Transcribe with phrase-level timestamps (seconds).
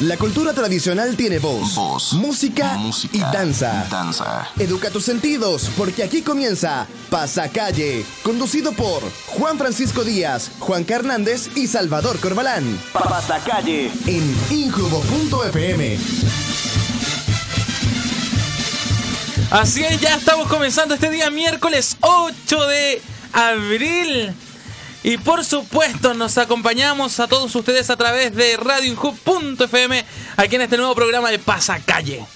[0.00, 3.84] La cultura tradicional tiene voz, Voz, música, música y danza.
[3.86, 4.48] y danza.
[4.58, 11.66] Educa tus sentidos, porque aquí comienza Pasacalle, conducido por Juan Francisco Díaz, Juan Hernández y
[11.66, 12.80] Salvador Corbalán.
[12.94, 15.98] Pasacalle en injubo.fm.
[19.50, 23.02] Así es, ya estamos comenzando este día miércoles 8 de
[23.34, 24.32] abril.
[25.02, 30.04] Y por supuesto nos acompañamos a todos ustedes a través de radioinhub.fm
[30.36, 32.26] aquí en este nuevo programa de Pasacalle.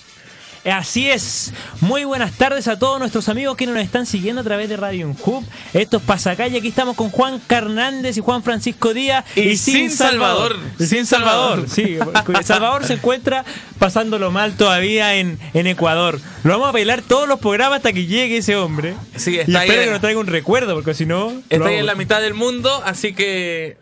[0.65, 1.53] Así es.
[1.81, 5.15] Muy buenas tardes a todos nuestros amigos que nos están siguiendo a través de Radio
[5.25, 5.45] Hub.
[5.75, 6.59] Esto es Pasacalle.
[6.59, 9.25] Aquí estamos con Juan Carnández y Juan Francisco Díaz.
[9.37, 10.57] Y sin Salvador.
[10.79, 11.67] Sin Salvador.
[11.69, 13.45] Sí, porque Salvador se encuentra
[13.79, 16.19] pasándolo mal todavía en, en Ecuador.
[16.45, 18.95] Lo vamos a bailar todos los programas hasta que llegue ese hombre.
[19.17, 21.43] Sí, y está ahí espero que nos traiga un recuerdo, porque si no.
[21.51, 23.77] Está ahí en la mitad del mundo, así que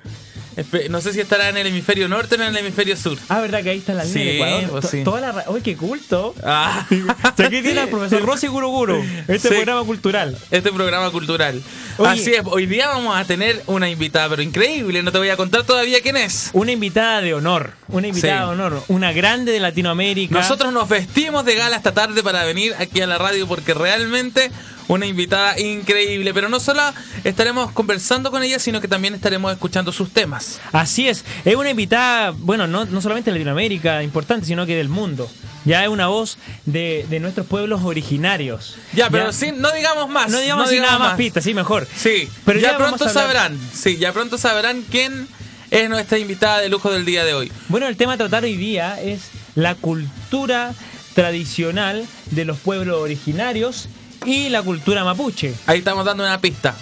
[0.90, 3.18] no sé si estará en el hemisferio norte o en el hemisferio sur.
[3.28, 4.70] Ah, ¿verdad que ahí está la línea Sí, de Ecuador?
[4.70, 5.04] pues sí.
[5.04, 6.34] Toda la ¡Uy, qué culto!
[6.44, 6.86] Ah.
[7.38, 9.54] Aquí tiene al profesor Rosy Guruguru, este Sí.
[9.54, 10.36] programa cultural.
[10.50, 11.62] este programa cultural.
[11.98, 12.10] Oye.
[12.10, 15.36] Así es, hoy día vamos a tener una invitada, pero increíble, no te voy a
[15.36, 16.50] contar todavía quién es.
[16.52, 20.34] Una invitada de honor, una invitada de honor, una grande de Latinoamérica.
[20.34, 24.50] Nosotros nos vestimos de gala esta tarde para venir aquí a la radio porque realmente
[24.88, 26.82] una invitada increíble, pero no solo
[27.24, 30.60] estaremos conversando con ella, sino que también estaremos escuchando sus temas.
[30.72, 34.88] Así es, es una invitada, bueno, no, no solamente de Latinoamérica importante, sino que del
[34.88, 35.30] mundo.
[35.64, 38.76] Ya es una voz de, de nuestros pueblos originarios.
[38.94, 40.28] Ya, pero sin- no digamos más.
[40.30, 41.86] No digamos nada más pistas, sí, mejor.
[41.96, 43.56] Sí, Pero ya, ya pronto sabrán.
[43.72, 45.28] Sí, ya pronto sabrán quién
[45.70, 47.52] es nuestra invitada de lujo del día de hoy.
[47.68, 49.20] Bueno, el tema a tratar hoy día es
[49.54, 50.74] la cultura
[51.14, 53.88] tradicional de los pueblos originarios
[54.24, 55.54] y la cultura mapuche.
[55.66, 56.74] Ahí estamos dando una pista.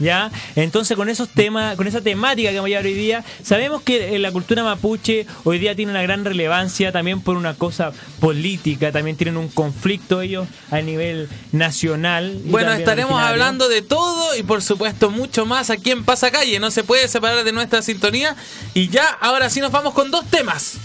[0.00, 0.30] ¿Ya?
[0.54, 4.18] Entonces con esos temas, con esa temática que vamos a hoy día, sabemos que eh,
[4.20, 9.16] la cultura mapuche hoy día tiene una gran relevancia también por una cosa política, también
[9.16, 12.40] tienen un conflicto ellos a nivel nacional.
[12.44, 13.42] Bueno, estaremos originario.
[13.42, 16.60] hablando de todo y por supuesto mucho más aquí en Pasacalle.
[16.60, 18.36] No se puede separar de nuestra sintonía.
[18.74, 20.78] Y ya, ahora sí nos vamos con dos temas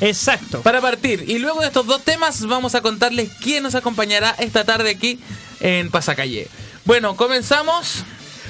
[0.00, 0.62] Exacto.
[0.62, 1.24] para partir.
[1.28, 5.20] Y luego de estos dos temas vamos a contarles quién nos acompañará esta tarde aquí
[5.60, 6.48] en Pasacalle.
[6.84, 8.04] Bueno, comenzamos.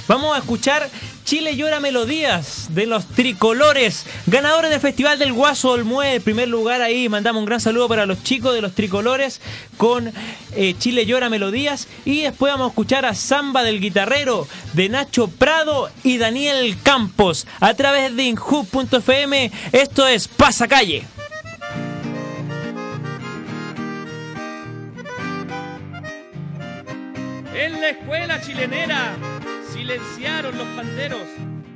[0.08, 0.88] Vamos a escuchar
[1.26, 6.82] Chile llora melodías de los tricolores, ganadores del Festival del Guaso Olmué, en primer lugar
[6.82, 9.40] ahí, mandamos un gran saludo para los chicos de los tricolores
[9.76, 10.12] con
[10.52, 15.26] eh, Chile llora melodías y después vamos a escuchar a Samba del Guitarrero de Nacho
[15.26, 21.15] Prado y Daniel Campos a través de inhub.fm, esto es Pasacalle.
[27.58, 29.16] En la escuela chilenera
[29.72, 31.26] silenciaron los panderos.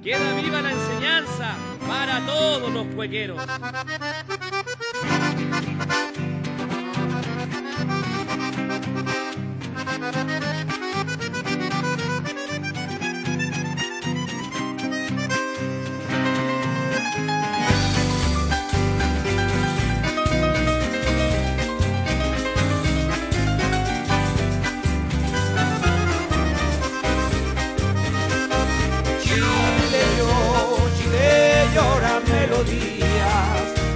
[0.05, 1.55] Queda viva la enseñanza
[1.89, 3.41] para todos los juegueros.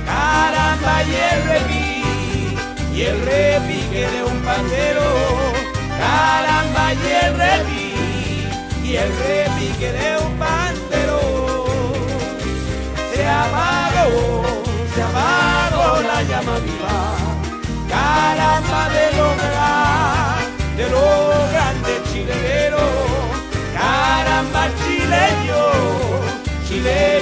[0.06, 5.02] Caramba y el repi, y el repique de un pandero,
[5.98, 7.94] caramba y el repi,
[8.84, 11.20] y el repique de un pandero.
[13.14, 14.42] Se apagó,
[14.94, 17.16] se apagó la llama viva,
[17.88, 19.34] caramba de lo
[20.76, 22.78] de lo grande chileno,
[23.74, 25.62] caramba chileño,
[26.66, 27.13] Chile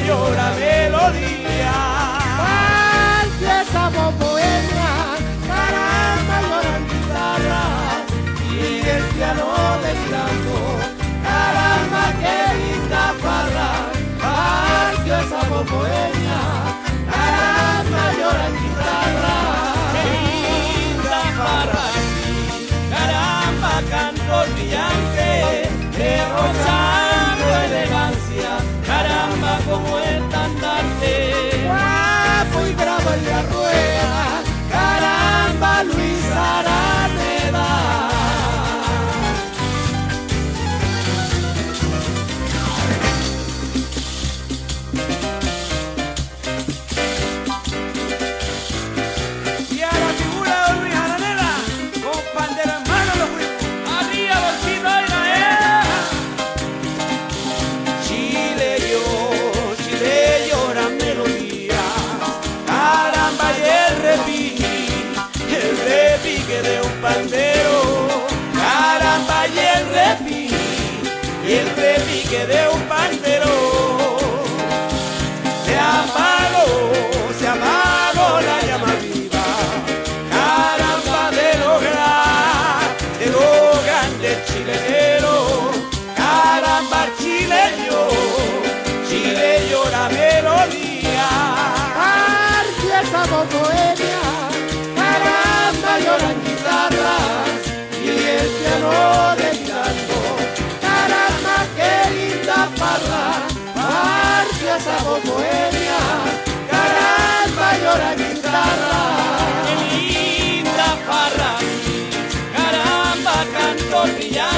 [114.05, 114.52] canto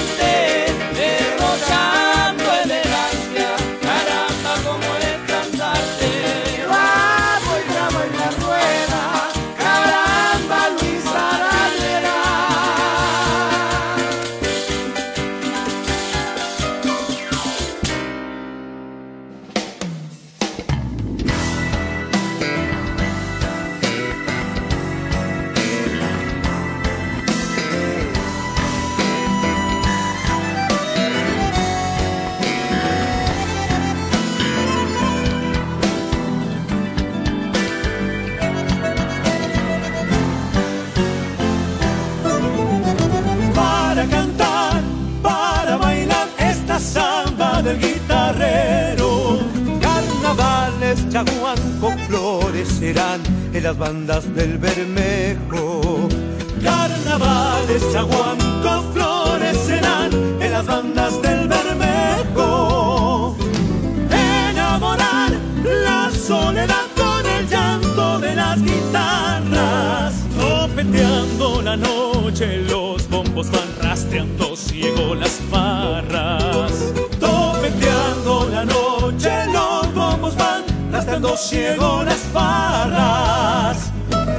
[81.55, 83.93] ciego las barras.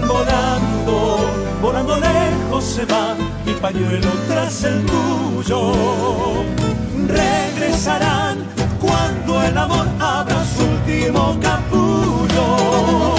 [0.07, 0.95] Volando,
[1.61, 3.15] volando lejos se va
[3.45, 5.59] mi pañuelo tras el tuyo.
[7.07, 8.37] Regresarán
[8.81, 13.14] cuando el amor abra su último capullo.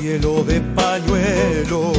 [0.00, 1.92] Cielo de pañuelos.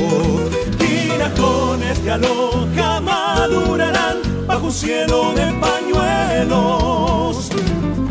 [0.79, 4.17] Vinajones de aloja madurarán
[4.47, 7.49] bajo un cielo de pañuelos.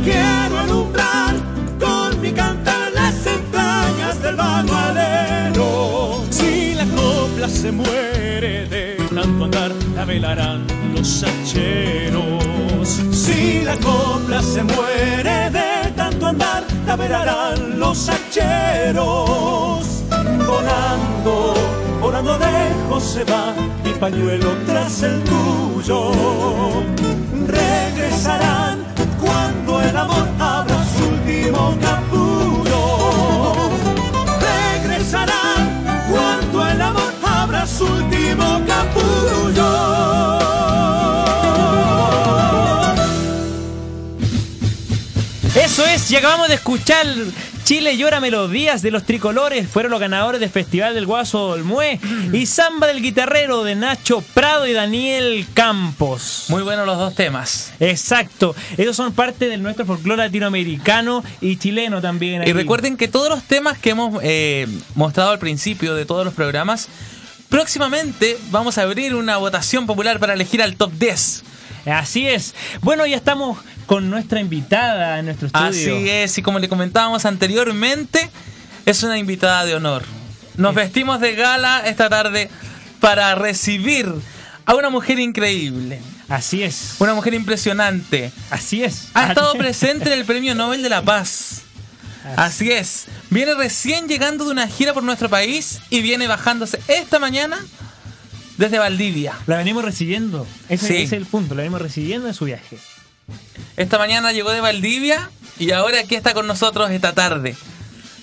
[0.04, 1.34] Quiero alumbrar
[1.80, 6.22] con mi cantar las entrañas del bagualero.
[6.30, 13.00] Si la copla se muere de tanto andar, la velarán los hacheros.
[13.10, 18.08] Si la copla se muere de tanto andar, la velarán los
[18.68, 20.04] hacheros.
[20.46, 21.54] Volando,
[22.00, 26.12] volando lejos se va mi pañuelo tras el tuyo.
[27.46, 28.78] Regresarán
[29.20, 33.70] cuando el amor abra su último capullo.
[34.40, 39.98] Regresarán cuando el amor abra su último capullo.
[45.54, 47.06] Eso es, y acabamos de escuchar
[47.68, 52.00] Chile llora melodías de los tricolores, fueron los ganadores del Festival del Guaso Olmué
[52.32, 56.46] y Samba del Guitarrero de Nacho Prado y Daniel Campos.
[56.48, 57.74] Muy buenos los dos temas.
[57.78, 62.42] Exacto, ellos son parte de nuestro folclore latinoamericano y chileno también.
[62.48, 66.32] Y recuerden que todos los temas que hemos eh, mostrado al principio de todos los
[66.32, 66.88] programas,
[67.50, 71.44] próximamente vamos a abrir una votación popular para elegir al top 10.
[71.84, 72.54] Así es.
[72.80, 73.58] Bueno, ya estamos
[73.88, 75.66] con nuestra invitada en nuestro estudio.
[75.66, 78.28] Así es, y como le comentábamos anteriormente,
[78.84, 80.04] es una invitada de honor.
[80.58, 82.50] Nos vestimos de gala esta tarde
[83.00, 84.12] para recibir
[84.66, 86.96] a una mujer increíble, Así es.
[86.98, 88.30] una mujer impresionante.
[88.50, 89.08] Así es.
[89.14, 91.62] Ha estado presente en el Premio Nobel de la Paz.
[92.36, 93.06] Así es.
[93.30, 97.56] Viene recién llegando de una gira por nuestro país y viene bajándose esta mañana
[98.58, 99.32] desde Valdivia.
[99.46, 100.46] La venimos recibiendo.
[100.68, 100.94] Ese, Sí.
[100.96, 101.54] ese es el punto.
[101.54, 102.76] La venimos recibiendo en su viaje.
[103.76, 107.56] Esta mañana llegó de Valdivia y ahora aquí está con nosotros esta tarde,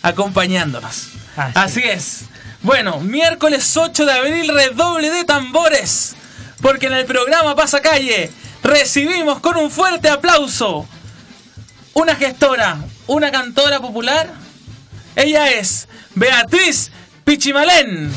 [0.01, 1.09] acompañándonos.
[1.35, 1.51] Así.
[1.55, 2.21] Así es.
[2.61, 6.15] Bueno, miércoles 8 de abril, redoble de tambores,
[6.61, 8.31] porque en el programa Pasacalle
[8.63, 10.87] recibimos con un fuerte aplauso
[11.95, 14.29] una gestora, una cantora popular.
[15.15, 16.91] Ella es Beatriz
[17.23, 18.11] Pichimalén.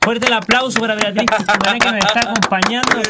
[0.00, 3.02] Fuerte el aplauso para Beatriz Pichimalén, que nos está acompañando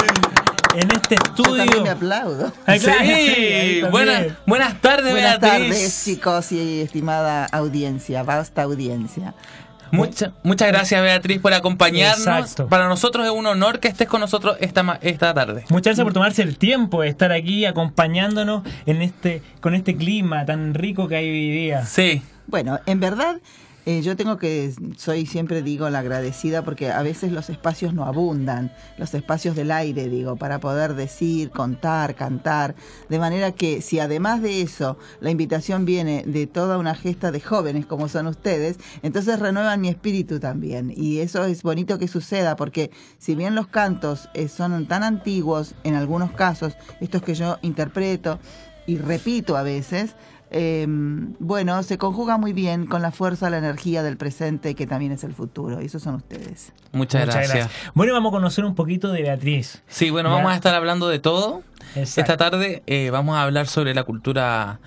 [0.75, 1.83] en este Yo estudio.
[1.83, 2.53] me aplaudo.
[2.65, 5.69] Claro, sí, buenas, buenas tardes, Buenas Beatriz.
[5.71, 9.35] tardes, chicos y estimada audiencia, vasta audiencia.
[9.91, 12.19] Mucha- muchas gracias Beatriz por acompañarnos.
[12.19, 12.69] Exacto.
[12.69, 15.65] Para nosotros es un honor que estés con nosotros esta, ma- esta tarde.
[15.71, 20.45] Muchas gracias por tomarse el tiempo de estar aquí acompañándonos en este con este clima
[20.45, 21.87] tan rico que hay hoy día.
[21.87, 23.37] Sí, Bueno, en verdad
[23.91, 28.05] eh, yo tengo que, soy siempre digo la agradecida porque a veces los espacios no
[28.05, 32.75] abundan, los espacios del aire digo, para poder decir, contar, cantar,
[33.09, 37.41] de manera que si además de eso la invitación viene de toda una gesta de
[37.41, 40.93] jóvenes como son ustedes, entonces renuevan mi espíritu también.
[40.95, 45.75] Y eso es bonito que suceda porque si bien los cantos eh, son tan antiguos
[45.85, 48.39] en algunos casos, estos que yo interpreto
[48.87, 50.15] y repito a veces,
[50.51, 55.13] eh, bueno, se conjuga muy bien con la fuerza, la energía del presente, que también
[55.13, 55.81] es el futuro.
[55.83, 56.73] Y esos son ustedes.
[56.93, 57.71] muchas, gracias.
[57.95, 59.83] Bueno, vamos a conocer un poquito de Beatriz.
[59.89, 60.37] Sí, bueno, Ya.
[60.37, 61.63] vamos a estar hablando de todo.
[61.95, 62.21] Exacto.
[62.21, 64.81] Esta tarde eh, vamos a hablar sobre la cultura,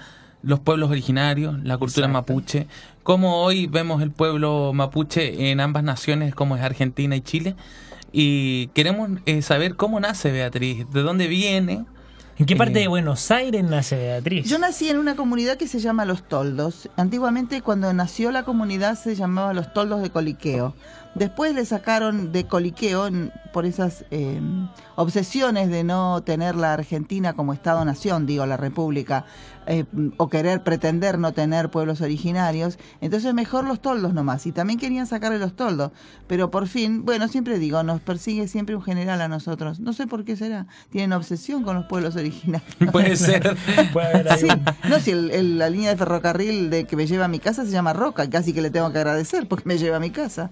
[0.43, 2.33] los pueblos originarios, la cultura Exacto.
[2.33, 2.67] mapuche,
[3.03, 7.55] cómo hoy vemos el pueblo mapuche en ambas naciones, como es Argentina y Chile.
[8.11, 11.85] Y queremos eh, saber cómo nace Beatriz, de dónde viene.
[12.37, 14.47] ¿En qué parte Eh, de Buenos Aires nace Beatriz?
[14.49, 16.89] Yo nací en una comunidad que se llama Los Toldos.
[16.97, 20.73] Antiguamente, cuando nació la comunidad, se llamaba Los Toldos de Coliqueo.
[21.15, 23.09] Después le sacaron de Coliqueo
[23.51, 24.39] por esas eh,
[24.95, 29.25] obsesiones de no tener la Argentina como Estado-nación, digo, la República,
[29.67, 29.83] eh,
[30.17, 32.79] o querer pretender no tener pueblos originarios.
[33.01, 34.45] Entonces, mejor los toldos nomás.
[34.45, 35.91] Y también querían sacarle los toldos.
[36.27, 39.79] Pero por fin, bueno, siempre digo, nos persigue siempre un general a nosotros.
[39.81, 40.67] No sé por qué será.
[40.91, 42.71] Tienen obsesión con los pueblos originarios.
[42.91, 43.57] Puede ser.
[43.93, 44.47] Puede haber ahí Sí,
[44.89, 47.65] no, si el- el- la línea de ferrocarril de que me lleva a mi casa
[47.65, 50.51] se llama Roca, casi que le tengo que agradecer porque me lleva a mi casa.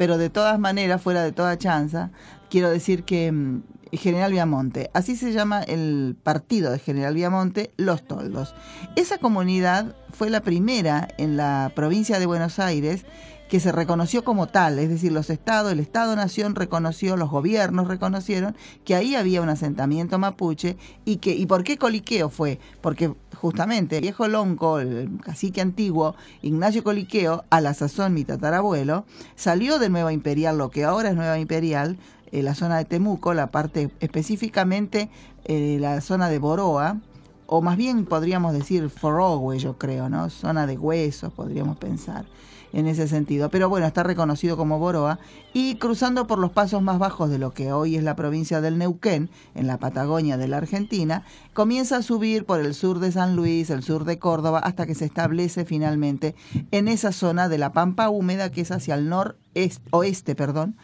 [0.00, 2.10] Pero de todas maneras, fuera de toda chanza,
[2.48, 8.04] quiero decir que mm, General Viamonte, así se llama el partido de General Viamonte, Los
[8.04, 8.54] Toldos.
[8.96, 13.04] Esa comunidad fue la primera en la provincia de Buenos Aires
[13.50, 18.56] que se reconoció como tal, es decir, los estados, el Estado-Nación reconoció, los gobiernos reconocieron
[18.86, 23.96] que ahí había un asentamiento mapuche y que y por qué Coliqueo fue, porque justamente
[23.96, 29.04] el viejo lonco, el cacique antiguo, Ignacio Coliqueo, a la sazón mi tatarabuelo,
[29.34, 31.96] salió de Nueva Imperial, lo que ahora es Nueva Imperial,
[32.32, 35.08] eh, la zona de Temuco, la parte específicamente
[35.44, 36.98] eh, la zona de Boroa,
[37.46, 40.28] o más bien podríamos decir Forogüe, yo creo, ¿no?
[40.28, 42.26] Zona de huesos, podríamos pensar
[42.72, 43.50] en ese sentido.
[43.50, 45.18] Pero bueno, está reconocido como Boroa
[45.52, 48.78] y cruzando por los pasos más bajos de lo que hoy es la provincia del
[48.78, 53.36] Neuquén, en la Patagonia de la Argentina, comienza a subir por el sur de San
[53.36, 56.34] Luis, el sur de Córdoba, hasta que se establece finalmente
[56.70, 60.76] en esa zona de la Pampa Húmeda que es hacia el noreste, oeste, perdón,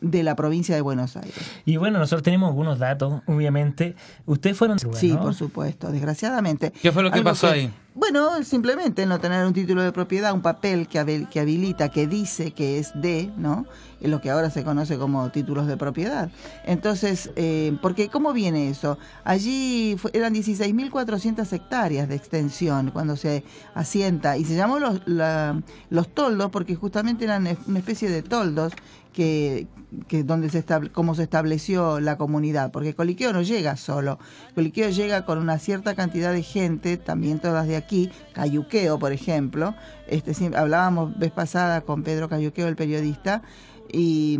[0.00, 1.34] de la provincia de Buenos Aires.
[1.64, 3.94] Y bueno, nosotros tenemos algunos datos, obviamente.
[4.26, 4.78] Ustedes fueron...
[4.94, 5.20] Sí, ¿no?
[5.22, 6.70] por supuesto, desgraciadamente.
[6.72, 7.72] ¿Qué fue lo que Algo pasó ahí?
[7.94, 12.06] Bueno, simplemente no tener un título de propiedad, un papel que, habil- que habilita, que
[12.06, 13.66] dice que es de, ¿no?
[14.00, 16.30] Es lo que ahora se conoce como títulos de propiedad.
[16.64, 18.98] Entonces, eh, porque ¿cómo viene eso?
[19.24, 23.42] Allí fue- eran 16.400 hectáreas de extensión cuando se
[23.74, 28.72] asienta y se llamó los, la- los toldos porque justamente eran una especie de toldos
[29.18, 29.66] que,
[30.06, 34.20] que donde se estable, como se estableció la comunidad, porque Coliqueo no llega solo,
[34.54, 39.74] Coliqueo llega con una cierta cantidad de gente, también todas de aquí, Cayuqueo, por ejemplo,
[40.06, 43.42] este hablábamos vez pasada con Pedro Cayuqueo, el periodista,
[43.90, 44.38] y,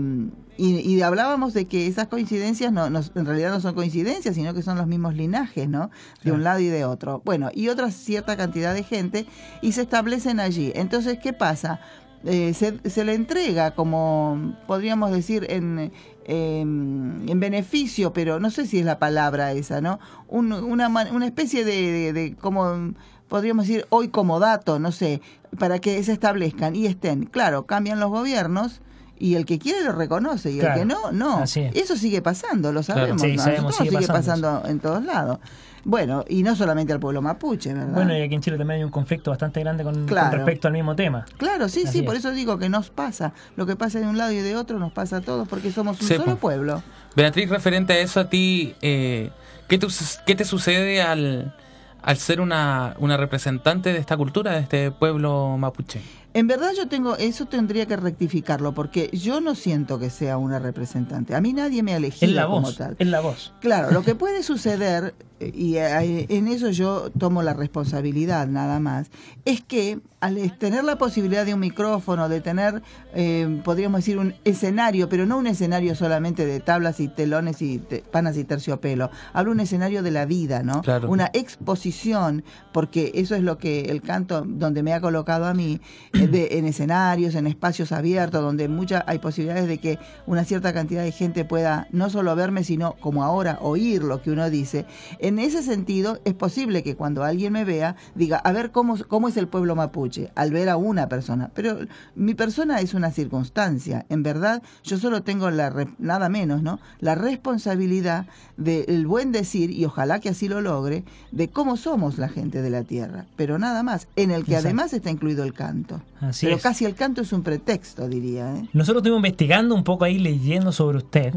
[0.58, 4.54] y- y hablábamos de que esas coincidencias no, no- en realidad no son coincidencias, sino
[4.54, 5.90] que son los mismos linajes, ¿no?
[6.22, 7.20] De un lado y de otro.
[7.24, 9.26] Bueno, y otra cierta cantidad de gente
[9.60, 10.70] y se establecen allí.
[10.76, 11.80] Entonces, ¿qué pasa?
[12.24, 15.92] Eh, se, se le entrega como, podríamos decir, en,
[16.26, 19.98] em, en beneficio, pero no sé si es la palabra esa, ¿no?
[20.28, 22.92] Un- una, una especie de, de- de como,
[23.28, 25.20] podríamos decir, hoy como dato, no sé,
[25.58, 27.24] para que se establezcan y estén.
[27.26, 28.80] Claro, cambian los gobiernos
[29.20, 30.74] y el que quiere lo reconoce y Claro.
[30.74, 31.44] el que no, no.
[31.44, 31.56] Es.
[31.56, 33.00] Eso sigue pasando, lo Claro.
[33.00, 33.22] sabemos.
[33.22, 33.42] Sí, ¿no?
[33.42, 35.38] Sabemos, sigue sigue pasando pasando en todos lados.
[35.84, 37.94] Bueno, y no solamente al pueblo mapuche, ¿verdad?
[37.94, 40.36] Bueno, y aquí en Chile también hay un conflicto bastante grande con, con Claro.
[40.36, 41.24] respecto al mismo tema.
[41.38, 42.20] Claro, sí, Así sí, por es.
[42.20, 43.32] eso digo que nos pasa.
[43.56, 46.00] Lo que pasa de un lado y de otro nos pasa a todos porque somos
[46.00, 46.36] un Sí, solo po.
[46.38, 46.82] pueblo.
[47.16, 49.30] Beatriz, referente a eso, a ti, eh,
[49.68, 49.86] ¿qué, te,
[50.26, 51.54] qué te sucede al,
[52.02, 56.02] al ser una, una representante de esta cultura, de este pueblo mapuche?
[56.34, 60.58] En verdad yo tengo, eso tendría que rectificarlo porque yo no siento que sea una
[60.58, 61.34] representante.
[61.34, 62.76] A mí nadie me ha elegido la como voz.
[62.76, 62.96] tal.
[62.98, 63.52] Es la voz.
[63.60, 68.78] Claro, lo que puede suceder, eh, y eh, en eso yo tomo la responsabilidad nada
[68.78, 69.10] más,
[69.44, 72.82] es que al tener la posibilidad de un micrófono, de tener,
[73.14, 77.78] eh, podríamos decir, un escenario, pero no un escenario solamente de tablas y telones y
[77.78, 80.82] te- panas y terciopelo, hablo un escenario de la vida, ¿no?
[80.82, 81.08] Claro.
[81.08, 85.80] Una exposición, porque eso es lo que el canto, donde me ha colocado a mí,
[86.14, 90.72] eh, de, en escenarios, en espacios abiertos, donde mucha, hay posibilidades de que una cierta
[90.72, 94.84] cantidad de gente pueda no solo verme, sino como ahora oír lo que uno dice.
[95.20, 99.28] En ese sentido, es posible que cuando alguien me vea, diga, a ver cómo, cómo
[99.28, 101.50] es el pueblo mapuche, al ver a una persona.
[101.54, 101.78] Pero
[102.14, 104.06] mi persona es una circunstancia.
[104.08, 106.78] En verdad, yo solo tengo la re- nada menos, ¿no?
[107.00, 112.28] La responsabilidad del buen decir, y ojalá que así lo logre, de cómo somos la
[112.28, 113.26] gente de la tierra.
[113.36, 114.68] Pero nada más, en el que Exacto.
[114.68, 116.00] además está incluido el canto.
[116.20, 116.62] Así Pero es.
[116.62, 118.54] casi el canto es un pretexto, diría.
[118.56, 118.68] ¿eh?
[118.72, 121.34] Nosotros estuvimos investigando un poco ahí, leyendo sobre usted.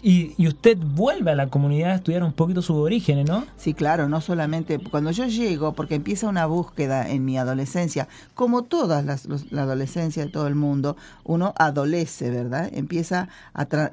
[0.00, 3.44] Y, y usted vuelve a la comunidad a estudiar un poquito sus orígenes, ¿no?
[3.56, 8.62] Sí, claro, no solamente cuando yo llego, porque empieza una búsqueda en mi adolescencia, como
[8.62, 12.70] todas las los- la adolescencia de todo el mundo, uno adolece, ¿verdad?
[12.72, 13.90] Empieza a tra-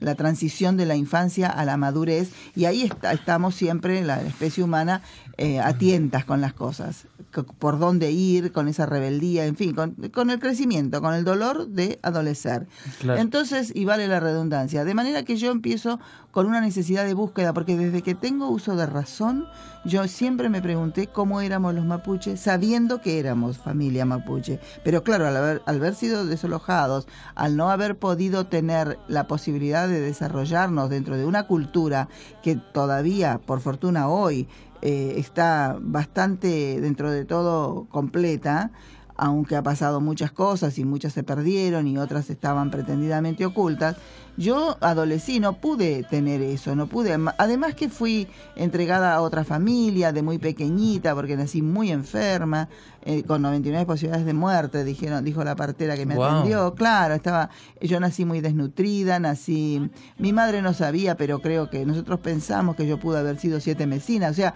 [0.00, 4.64] la, transición de la infancia a la madurez y ahí está- estamos siempre, la especie
[4.64, 5.00] humana,
[5.38, 7.19] eh, a tientas con las cosas, co-
[7.58, 11.68] por dónde ir, con esa rebeldía, en fin, con, con el crecimiento, con el dolor
[11.68, 12.66] de adolecer.
[13.00, 13.20] Claro.
[13.20, 16.00] Entonces, y vale la redundancia, de manera que yo empiezo
[16.32, 19.46] con una necesidad de búsqueda, porque desde que tengo uso de razón,
[19.84, 24.60] yo siempre me pregunté cómo éramos los mapuches, sabiendo que éramos familia mapuche.
[24.84, 29.88] Pero claro, al haber, al haber sido desalojados, al no haber podido tener la posibilidad
[29.88, 32.08] de desarrollarnos dentro de una cultura
[32.42, 34.48] que todavía, por fortuna hoy,
[34.82, 38.70] eh, está bastante dentro de todo completa,
[39.16, 43.96] aunque ha pasado muchas cosas y muchas se perdieron y otras estaban pretendidamente ocultas,
[44.40, 47.16] yo adolecí, no pude tener eso, no pude.
[47.36, 48.26] Además que fui
[48.56, 52.68] entregada a otra familia de muy pequeñita porque nací muy enferma,
[53.02, 56.24] eh, con 99 posibilidades de muerte, dijeron, dijo la partera que me Wow.
[56.24, 56.74] atendió.
[56.74, 57.50] Claro, estaba,
[57.82, 62.86] yo nací muy desnutrida, nací, mi madre no sabía, pero creo que nosotros pensamos que
[62.86, 64.54] yo pude haber sido siete mesinas, o sea,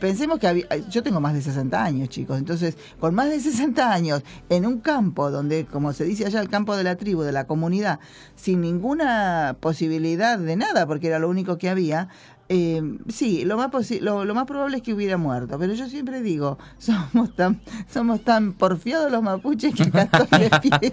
[0.00, 3.92] pensemos que había, yo tengo más de 60 años, chicos, entonces, con más de 60
[3.92, 7.32] años, en un campo donde, como se dice allá, el campo de la tribu, de
[7.32, 8.00] la comunidad,
[8.34, 12.08] sin ninguna posibilidad de nada, porque era lo único que había,
[12.48, 16.20] eh, sí, lo más, lo, lo más probable es que hubiera muerto, pero yo siempre
[16.22, 17.60] digo, somos tan,
[17.92, 20.92] somos tan porfiados los mapuches que acá estoy de pie.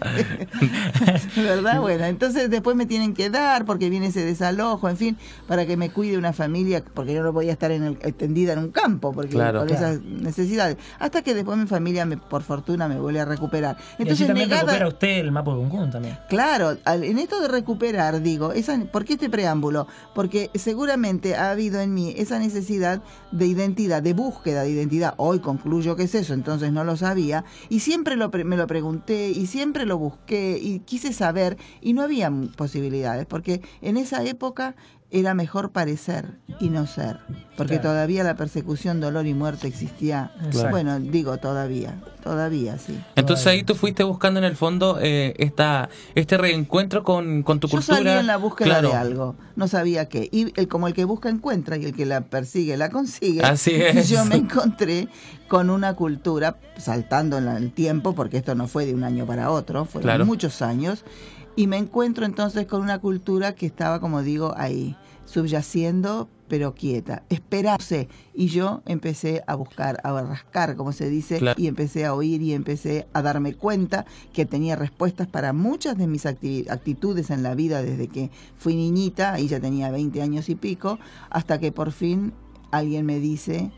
[1.36, 1.82] ¿Verdad?
[1.82, 5.78] Bueno, entonces después me tienen que dar porque viene ese desalojo, en fin, para que
[5.78, 8.72] me cuide una familia, porque yo no voy a estar en el- extendida en un
[8.72, 9.66] campo, porque Claro.
[9.66, 9.74] Claro.
[9.74, 10.78] esas necesidades.
[11.00, 13.78] Hasta que después mi familia, me, por fortuna, me vuelve a recuperar.
[13.98, 16.18] y Entonces, también negada, recupera usted el mapa de Buncún también.
[16.30, 19.88] Claro, en esto de recuperar, digo, esa, ¿por qué este preámbulo?
[20.14, 23.02] Porque seguramente ha habido en mí esa necesidad
[23.32, 25.16] de identidad, de búsqueda de identidad.
[25.18, 27.44] Hoy concluyo que es eso, entonces no lo sabía.
[27.70, 31.94] Y siempre lo pre- me lo pregunté y siempre lo busqué y quise saber y
[31.94, 34.76] no había posibilidades, porque en esa época
[35.12, 37.20] era mejor parecer y no ser,
[37.58, 37.90] porque Claro.
[37.90, 40.32] todavía la persecución, dolor y muerte existía.
[40.70, 42.98] Bueno, digo todavía, todavía sí.
[43.16, 43.60] Entonces Todavía.
[43.62, 47.78] ahí tú fuiste buscando en el fondo eh, esta, este reencuentro con, con tu Yo
[47.78, 47.98] cultura.
[47.98, 48.90] salí en la búsqueda Claro.
[48.90, 50.30] de algo, no sabía qué.
[50.32, 53.42] Y el, como el que busca encuentra y el que la persigue la consigue.
[53.44, 54.08] Así es.
[54.10, 55.10] Yo me encontré
[55.50, 59.26] con una cultura, saltando en la- el tiempo, porque esto no fue de un año
[59.26, 60.26] para otro, fueron Claro.
[60.26, 61.04] muchos años.
[61.56, 67.24] Y me encuentro entonces con una cultura que estaba, como digo, ahí, subyaciendo, pero quieta,
[67.30, 68.08] esperándose.
[68.34, 71.62] Y yo empecé a buscar, a rascar, como se dice, Claro.
[71.62, 76.08] y empecé a oír y empecé a darme cuenta que tenía respuestas para muchas de
[76.08, 80.50] mis acti- actitudes en la vida desde que fui niñita, ahí ya tenía 20 años
[80.50, 82.34] y pico, hasta que por fin
[82.72, 83.72] alguien me dice,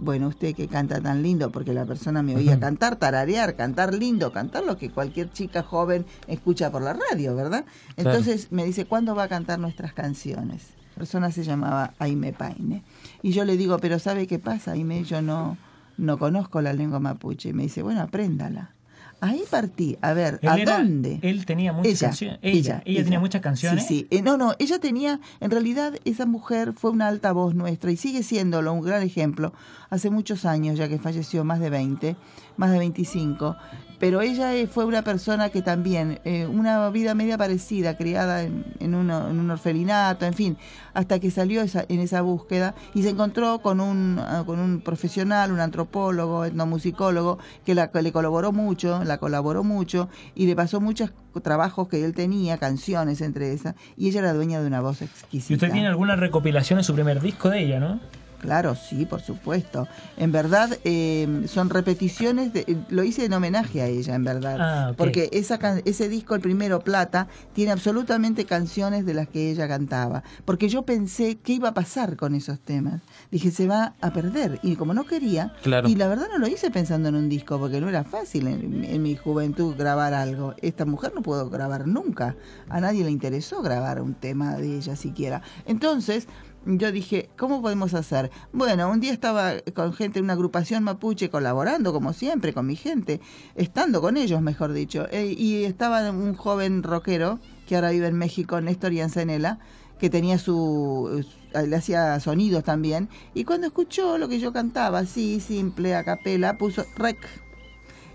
[0.00, 4.32] bueno, usted que canta tan lindo, porque la persona me oía cantar, tararear, cantar lindo,
[4.32, 7.64] cantar lo que cualquier chica joven escucha por la radio, ¿verdad?
[7.94, 8.10] Claro.
[8.10, 10.68] Entonces me dice, ¿cuándo va a cantar nuestras canciones?
[10.94, 12.82] La persona se llamaba Aime Paine.
[13.22, 15.04] Y yo le digo, pero ¿sabe qué pasa, Aime?
[15.04, 15.56] Yo no,
[15.96, 17.50] no conozco la lengua mapuche.
[17.50, 18.74] Y me dice, bueno, apréndala.
[19.20, 19.98] Ahí partí.
[20.00, 21.18] A ver, Él ¿a era- dónde?
[21.22, 22.38] Él tenía muchas Ella, canciones.
[22.42, 23.86] Ella, ella, tenía muchas canciones.
[23.86, 24.16] Sí, sí.
[24.16, 27.96] Eh, no, no, ella tenía, en realidad esa mujer fue una alta voz nuestra y
[27.96, 29.52] sigue siéndolo, un gran ejemplo.
[29.90, 32.16] Hace muchos años ya que falleció, más de 20,
[32.56, 33.56] más de 25.
[34.00, 38.64] Pero ella eh, fue una persona que también, eh, una vida media parecida, criada en,
[38.80, 40.56] en, uno- en un orfelinato, en fin,
[40.94, 44.80] hasta que salió esa- en esa búsqueda y se encontró con un, ah, con un
[44.80, 50.56] profesional, un antropólogo, etnomusicólogo, que, la, que le colaboró mucho, la colaboró mucho y le
[50.56, 54.80] pasó muchos trabajos que él tenía, canciones entre esas, y ella era dueña de una
[54.80, 55.52] voz exquisita.
[55.52, 58.00] Y usted tiene alguna recopilación en su primer disco de ella, ¿no?
[58.40, 59.86] Claro, sí, por supuesto.
[60.16, 64.56] En verdad, eh, son repeticiones, de, eh, lo hice en homenaje a ella, en verdad.
[64.58, 64.94] Ah.
[64.96, 69.68] Porque esa, can- ese disco, el primero, Plata, tiene absolutamente canciones de las que ella
[69.68, 70.22] cantaba.
[70.44, 73.02] Porque yo pensé qué iba a pasar con esos temas.
[73.30, 74.58] Dije, se va a perder.
[74.62, 75.88] Y como no quería, Claro.
[75.88, 78.84] y la verdad no lo hice pensando en un disco, porque no era fácil en,
[78.84, 80.54] en mi juventud grabar algo.
[80.62, 82.36] Esta mujer no pudo grabar nunca.
[82.70, 85.42] A nadie le interesó grabar un tema de ella siquiera.
[85.66, 86.26] Entonces,
[86.64, 88.30] yo dije, ¿cómo podemos hacer?
[88.52, 92.76] Bueno, un día estaba con gente en una agrupación mapuche colaborando, como siempre, con mi
[92.76, 93.20] gente,
[93.54, 95.06] estando con ellos, mejor dicho.
[95.10, 99.58] Eh, y estaba un joven rockero que ahora vive en México, Néstor Yancenela,
[99.98, 101.24] que tenía su.
[101.54, 103.08] eh, le hacía sonidos también.
[103.34, 107.18] Y cuando escuchó lo que yo cantaba, así, simple, a capela, puso rec.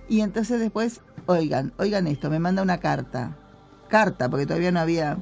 [0.07, 3.37] Y entonces después, oigan, oigan esto, me manda una carta.
[3.89, 5.17] Carta, porque todavía no había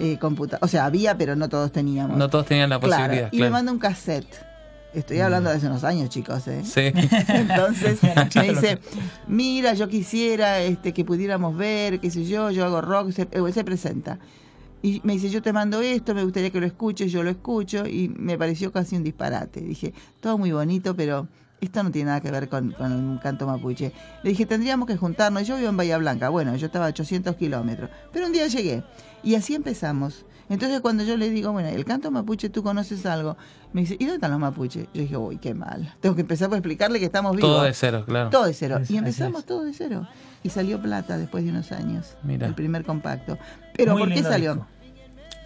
[0.00, 0.64] eh, computadora.
[0.64, 2.16] O sea, había, pero no todos teníamos.
[2.16, 3.28] No todos tenían la Claro, posibilidad.
[3.32, 4.46] y me manda un cassette.
[4.92, 6.62] Estoy hablando de hace unos años, chicos, ¿eh?
[6.64, 6.80] Sí.
[7.28, 8.00] Entonces
[8.34, 8.78] me dice,
[9.28, 13.52] mira, yo quisiera este, que pudiéramos ver, qué sé yo, yo hago rock, se, eh,
[13.52, 14.18] se presenta.
[14.82, 17.86] Y me dice, yo te mando esto, me gustaría que lo escuches, yo lo escucho,
[17.86, 19.60] y me pareció casi un disparate.
[19.60, 21.28] Dije, todo muy bonito, pero
[21.60, 23.92] esto no tiene nada que ver con, con el canto mapuche.
[24.22, 27.36] Le dije, tendríamos que juntarnos, yo vivo en Bahía Blanca, bueno, yo estaba a 800
[27.36, 28.82] kilómetros, pero un día llegué,
[29.22, 30.24] y así empezamos.
[30.48, 33.36] Entonces cuando yo le digo, bueno, el canto mapuche, ¿tú conoces algo?
[33.72, 34.88] Me dice, ¿y dónde están los mapuches?
[34.92, 35.94] Yo dije, uy, qué mal.
[36.00, 37.48] Tengo que empezar por explicarle que estamos vivos.
[37.50, 38.30] Todo de cero, claro.
[38.30, 38.78] Todo de cero.
[38.78, 40.08] Es- y empezamos todo de cero.
[40.42, 42.16] Y salió plata después de unos años.
[42.24, 42.48] Mira.
[42.48, 43.38] El primer compacto.
[43.76, 44.54] Pero Muy ¿por qué salió?
[44.54, 44.66] disco.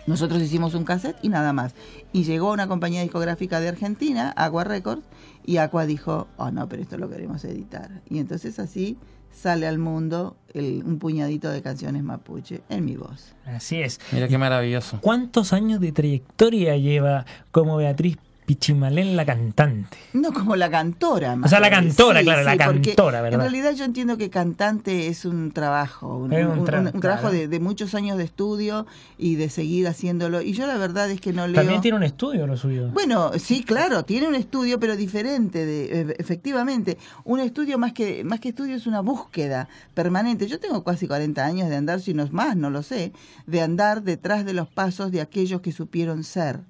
[0.07, 1.75] Nosotros hicimos un cassette y nada más.
[2.13, 5.03] Y llegó una compañía discográfica de Argentina, Aqua Records,
[5.47, 8.03] y Aqua dijo, oh no, pero esto lo queremos editar.
[8.09, 8.99] Y entonces así
[9.35, 13.35] sale al mundo el- un puñadito de canciones mapuche en mi voz.
[13.44, 14.01] Así es.
[14.12, 14.99] Mira qué maravilloso.
[15.01, 18.16] ¿Cuántos años de trayectoria lleva como Beatriz
[18.47, 19.97] Pichimalén la cantante?
[20.13, 21.35] No como la cantora.
[21.35, 23.41] más O sea, la cantora, claro, la cantora, ¿verdad?
[23.41, 26.91] En realidad yo entiendo que cantante es un trabajo, un, Es un un- tra- un-
[26.95, 27.37] un trabajo claro.
[27.39, 30.43] de, de muchos años de estudio y de seguir haciéndolo.
[30.43, 31.55] Y yo la verdad es que no leo...
[31.57, 32.91] También tiene un estudio lo suyo.
[32.93, 36.99] Bueno, sí, claro, tiene un estudio, pero diferente, de, e- efectivamente.
[37.25, 40.47] Un estudio más que, más que estudio es una búsqueda permanente.
[40.49, 43.13] Yo tengo casi 40 años de andar, si no es más, no lo sé,
[43.47, 46.61] de andar detrás de los pasos de aquellos que supieron ser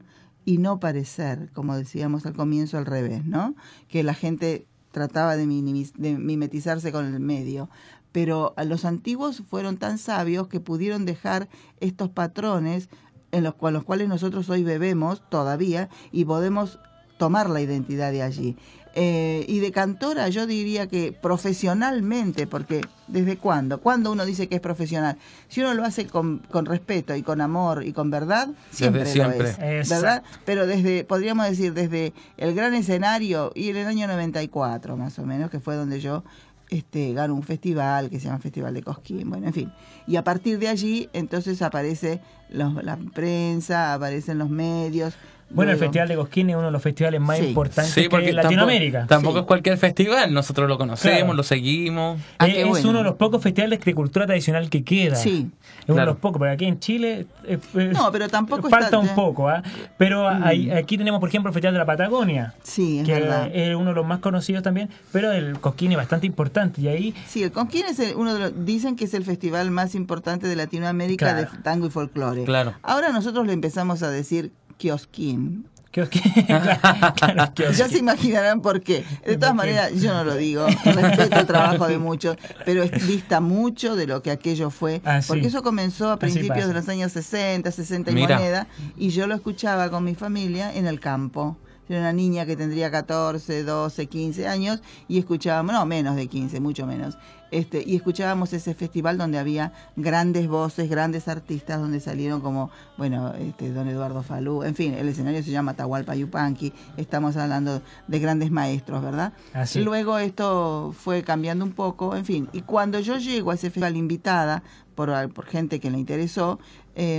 [0.45, 3.55] y no parecer, como decíamos al comienzo al revés, ¿no?
[3.89, 7.69] Que la gente trataba de, de mimetizarse con el medio.
[8.13, 11.49] Pero los antiguos fueron tan sabios que pudieron dejar
[11.81, 12.89] estos patrones
[13.33, 16.79] en los, cual- los cuales nosotros hoy bebemos todavía y podemos
[17.19, 18.57] tomar la identidad de allí.
[18.97, 23.81] Eh, y de cantora yo diría que profesionalmente, porque ¿desde cuándo?
[23.81, 25.17] ¿Cuándo uno dice que es profesional?
[25.49, 29.39] Si uno lo hace con, con respeto y con amor y con verdad, siempre, siempre.
[29.39, 29.89] lo es.
[29.89, 30.23] ¿Verdad?
[30.45, 35.27] Pero desde, podríamos decir, desde el gran escenario y en el año 94 más o
[35.27, 36.23] menos, que fue donde yo
[36.71, 39.73] este, gano un festival que se llama Festival de Cosquín, bueno, en fin.
[40.07, 45.15] Y a partir de allí, entonces aparece los- la prensa, aparecen los medios.
[45.51, 47.47] Bueno, el Festival de Cosquín es uno de los festivales más Sí.
[47.47, 49.07] importantes Sí, porque en Latinoamérica.
[49.07, 49.41] Tampoco, tampoco Sí.
[49.41, 50.35] es cualquier festival.
[50.35, 51.35] Nosotros lo conocemos, Claro.
[51.35, 52.21] lo seguimos.
[52.39, 52.89] Ah, Eh, qué es bueno.
[52.91, 55.15] uno de los pocos festivales de cultura tradicional que queda.
[55.17, 55.51] Sí.
[55.83, 58.87] Es uno de los pocos, porque aquí en Chile eh, eh, No, pero tampoco falta
[58.87, 59.09] está- Mm.
[59.11, 59.63] un poco, ¿ah?
[59.99, 63.49] Pero hay- aquí tenemos, por ejemplo, el Festival de la Patagonia, Sí, es que verdad.
[63.55, 67.15] es uno de los más conocidos también, pero el Cosquín es bastante importante y ahí
[67.29, 70.47] Sí, el Conquín es el- uno de los, dicen que es el festival más importante
[70.49, 71.51] de Latinoamérica Claro.
[71.53, 72.45] de tango y folclore.
[72.45, 72.75] Claro.
[72.83, 75.67] Ahora nosotros le empezamos a decir kiosquín.
[75.95, 79.05] Cosquín, claro, claro, Ya se imaginarán por qué.
[79.25, 80.67] De todas maneras, yo no lo digo.
[80.67, 85.01] Respeto el trabajo de muchos, pero dista mucho de lo que aquello fue.
[85.05, 85.29] Ah, sí.
[85.29, 88.39] Porque eso comenzó a principios de los años 60, 60 y Mira.
[88.39, 91.57] moneda, y yo lo escuchaba con mi familia en el campo.
[91.89, 96.27] Yo era una niña que tendría 14, 12, 15 años y escuchábamos, no, menos de
[96.27, 97.19] 15, mucho menos.
[97.55, 103.33] Este, y escuchábamos ese festival donde había grandes voces, grandes artistas, donde salieron como, bueno,
[103.35, 108.19] este, don Eduardo Falú, en fin, el escenario se llama Tahualpa Yupanqui, estamos hablando de
[108.19, 109.35] grandes maestros, ¿verdad?
[109.53, 109.85] Así.
[109.85, 113.97] Luego esto fue cambiando un poco, en fin, y cuando yo llego a ese festival
[113.97, 114.65] invitada
[114.97, 116.59] por, por gente que le interesó,
[116.97, 117.17] eh,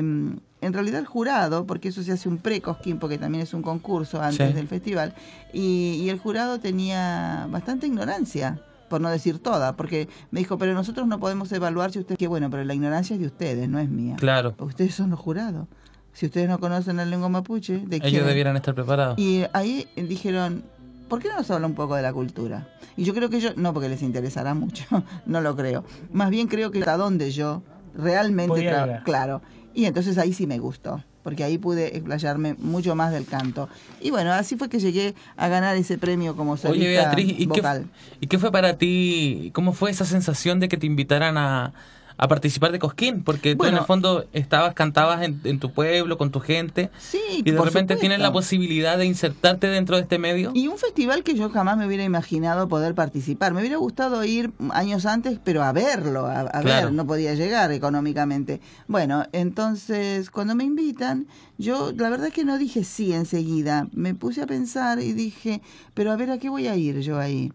[0.62, 4.22] en realidad el jurado, porque eso se hace un pre-Cosquín, porque también es un concurso
[4.22, 4.54] antes Sí.
[4.54, 5.14] del festival,
[5.54, 10.74] y, y el jurado tenía bastante ignorancia, por no decir toda, porque me dijo, pero
[10.74, 13.80] nosotros no podemos evaluar si ustedes, que bueno, pero la ignorancia es de ustedes, no
[13.80, 14.16] es mía.
[14.18, 14.56] Claro.
[14.60, 15.68] Ustedes son los jurados.
[16.14, 18.26] Si ustedes no conocen la lengua mapuche, ¿de Ellos quién?
[18.26, 19.20] debieran estar preparados.
[19.20, 20.64] Y ahí dijeron,
[21.10, 22.70] ¿por qué no nos habla un poco de la cultura?
[22.96, 24.86] Y yo creo que ellos, no porque les interesará mucho,
[25.26, 25.84] no lo creo.
[26.14, 27.64] Más bien creo que hasta donde yo
[27.98, 29.42] realmente, claro.
[29.74, 33.68] Y entonces ahí sí me gustó, porque ahí pude explayarme mucho más del canto.
[34.00, 37.48] Y bueno, así fue que llegué a ganar ese premio como solista Oye, Beatriz, ¿y
[37.48, 37.88] qué, vocal.
[38.22, 39.50] ¿y qué fue para ti?
[39.56, 41.74] ¿Cómo fue esa sensación de que te invitaran a,
[42.18, 43.24] a participar de Cosquín?
[43.24, 47.20] Porque tú en el fondo estabas, cantabas en, en tu pueblo, con tu gente, Sí,
[47.30, 47.98] y de repente supuesto.
[48.00, 50.52] tienes la posibilidad de insertarte dentro de este medio.
[50.54, 53.54] Y un festival que yo jamás me hubiera imaginado poder participar.
[53.54, 56.88] Me hubiera gustado ir años antes, pero a verlo, a, a Claro.
[56.88, 58.62] ver, no podía llegar económicamente.
[58.88, 63.88] Bueno, entonces cuando me invitan, yo la verdad es que no dije sí enseguida.
[63.94, 65.62] Me puse a pensar y dije,
[65.94, 67.52] pero a ver, ¿a qué voy a ir yo ahí?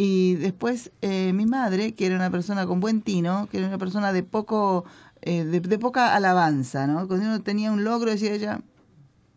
[0.00, 3.78] Y después eh, mi madre, que era una persona con buen tino, que era una
[3.78, 4.84] persona de poco,
[5.22, 7.08] eh, de, de poca alabanza, ¿no?
[7.08, 8.60] Cuando uno tenía un logro, decía ella,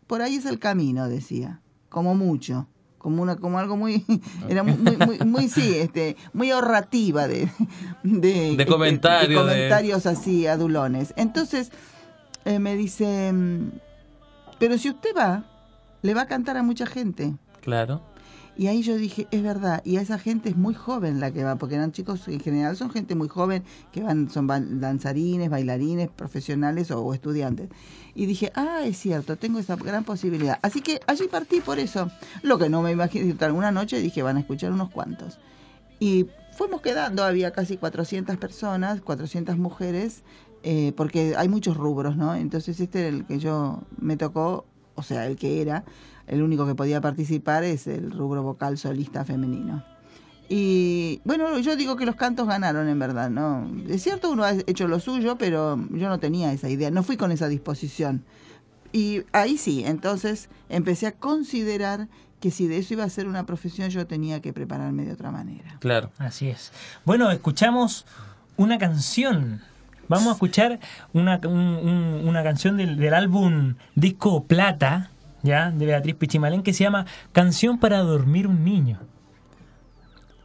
[0.06, 4.04] por ahí es el camino, decía, como mucho, como una, como algo muy,
[4.48, 7.50] era muy, muy, muy, muy, sí, este, muy ahorrativa de,
[8.04, 11.12] de, de- comentarios así adulones.
[11.16, 11.72] Entonces
[12.44, 13.70] eh, me dice, mm,
[14.60, 15.44] pero si usted va,
[16.02, 17.34] le va a cantar a mucha gente.
[17.62, 18.00] Claro.
[18.56, 21.42] Y ahí yo dije, es verdad, y a esa gente es muy joven la que
[21.42, 26.10] va, porque eran chicos, en general son gente muy joven, que van, son danzarines, bailarines,
[26.10, 27.70] profesionales o, o estudiantes.
[28.14, 30.58] Y dije, ah, es cierto, tengo esa gran posibilidad.
[30.60, 32.10] Así que allí partí por eso.
[32.42, 35.38] Lo que no me imaginé, alguna noche dije, van a escuchar unos cuantos.
[35.98, 40.24] Y fuimos quedando, había casi 400 personas, 400 mujeres,
[40.62, 42.34] eh, porque hay muchos rubros, ¿no?
[42.34, 45.84] Entonces este era el que yo me tocó, o sea, el que era,
[46.32, 49.84] el único que podía participar es el rubro vocal solista femenino.
[50.48, 53.70] Y bueno, yo digo que los cantos ganaron en verdad, ¿no?
[53.88, 57.16] Es cierto, uno ha hecho lo suyo, pero yo no tenía esa idea, no fui
[57.16, 58.22] con esa disposición.
[58.92, 62.08] Y ahí sí, entonces empecé a considerar
[62.40, 65.30] que si de eso iba a ser una profesión, yo tenía que prepararme de otra
[65.30, 65.76] manera.
[65.78, 66.10] Claro.
[66.18, 66.72] Así es.
[67.04, 68.04] Bueno, escuchamos
[68.56, 69.60] una canción.
[70.08, 70.80] Vamos a escuchar
[71.14, 75.11] una, un- un- una canción del, del álbum Disco Plata,
[75.42, 75.70] ¿ya?
[75.70, 79.00] De Beatriz Pichimalén, que se llama Canción para dormir un niño.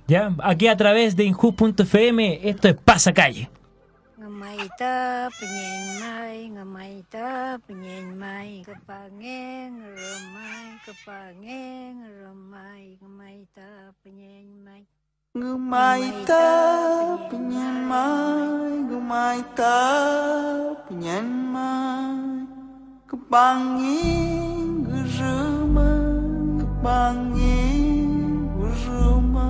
[0.08, 0.34] ¿Ya?
[0.44, 3.50] Aquí a través de Inju.fm, esto es Pasa Calle.
[4.18, 14.88] Ngamaita penyen mai, ngamaita penyen mai, kepangeng remai, kepangeng remai, ngamaita penyen mai.
[15.38, 16.48] Gumaita
[17.30, 19.76] penyemai, gumaita
[20.90, 22.48] penyemai,
[23.08, 24.04] Kebangi
[24.84, 25.88] geruma,
[26.60, 27.64] kebangi
[28.60, 29.48] geruma,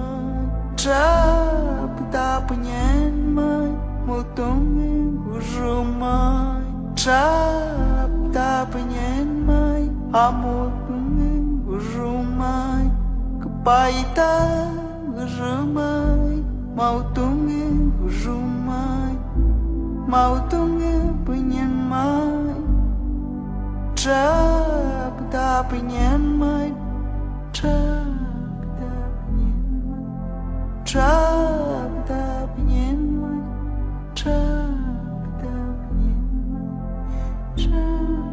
[0.78, 3.74] trapta penyenmai,
[4.06, 6.62] mutungi geruma,
[6.94, 11.34] trapta penyenmai, amutungi
[11.66, 12.86] gerumai,
[13.42, 14.34] kepaita
[15.18, 16.46] gerumai,
[16.78, 17.66] mautungi
[18.06, 19.18] gerumai,
[20.06, 20.94] mautungi
[21.26, 22.67] penyenmai.
[24.08, 26.72] Szepta pniemaj,
[27.52, 28.92] szepta
[29.28, 30.00] pniemaj,
[30.88, 32.24] szepta
[32.56, 33.40] pniemaj,
[34.16, 35.52] szepta
[35.92, 36.80] pniemaj,
[37.56, 38.27] szepta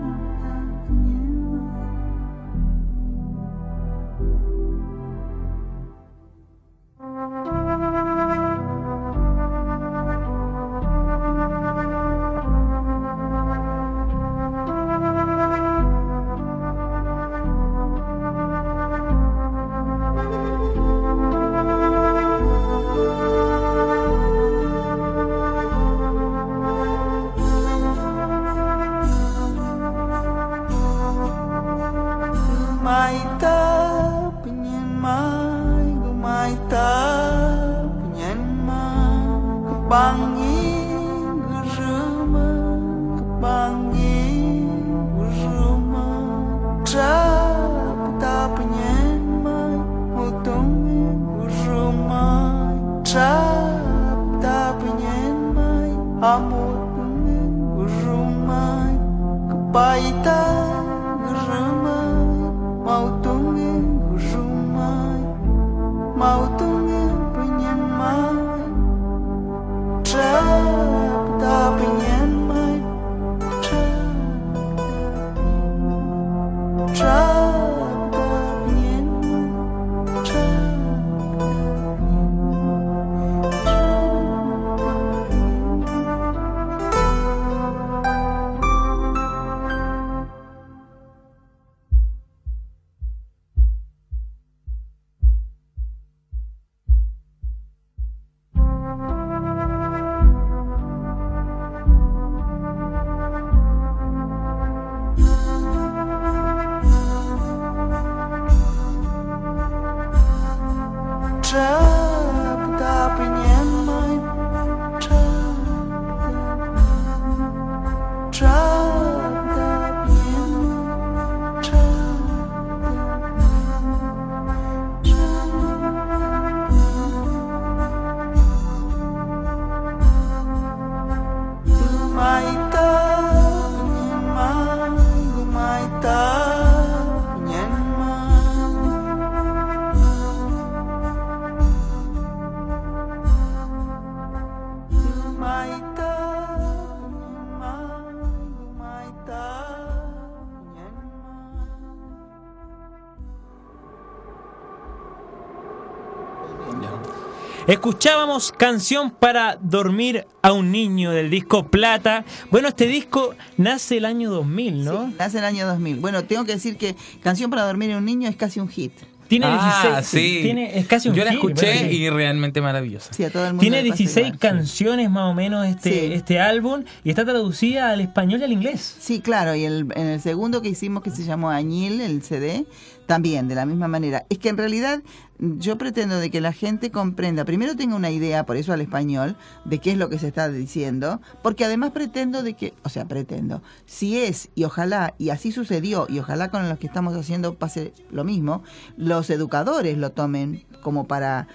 [157.67, 162.25] Escuchábamos canción para dormir a un niño del disco Plata.
[162.51, 165.07] Bueno, este disco nace el año 2000, ¿no?
[165.09, 165.97] Sí, nace el año 2000.
[166.01, 168.93] Bueno, tengo que decir que Canción para dormir en un niño es casi un hit.
[169.29, 170.41] Tiene Ah, 16, sí.
[170.43, 171.97] tiene, es casi un Yo la hit, escuché bueno, sí.
[171.97, 173.11] y realmente maravillosa.
[173.15, 174.39] Sí, a todo el mundo Tiene le pasa 16 igual.
[174.39, 176.13] canciones más o menos este, Sí.
[176.13, 178.97] este álbum y está traducida al español y al inglés.
[179.01, 182.67] Sí, claro, y el, en el segundo que hicimos, que se llamó Añil, el CD,
[183.07, 184.27] también de la misma manera.
[184.29, 185.03] Es que en realidad
[185.39, 189.37] yo pretendo de que la gente comprenda, primero tenga una idea, por eso al español,
[189.65, 193.07] de qué es lo que se está diciendo, porque además pretendo de que, o sea,
[193.07, 197.55] pretendo, si es, y ojalá, y así sucedió, y ojalá con los que estamos haciendo
[197.55, 198.63] pase lo mismo,
[198.97, 201.49] los educadores lo tomen como para,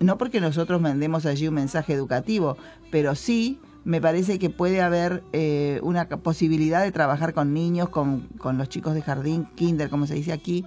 [0.00, 2.56] no porque nosotros mandemos allí un mensaje educativo,
[2.90, 8.28] pero sí me parece que puede haber eh, una posibilidad de trabajar con niños, con,
[8.36, 10.66] con los chicos de jardín, kinder, como se dice aquí,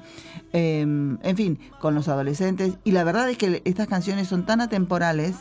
[0.54, 2.80] eh, en fin, con los adolescentes.
[2.84, 5.36] Y la verdad es que estas canciones son tan atemporales,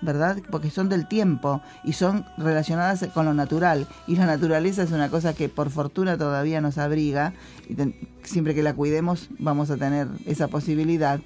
[0.00, 0.38] ¿verdad?
[0.50, 3.86] Porque son del tiempo y son relacionadas con lo natural.
[4.06, 7.34] Y la naturaleza es una cosa que por fortuna todavía nos abriga.
[7.68, 7.76] Y
[8.22, 11.20] siempre que la cuidemos vamos a tener esa posibilidad.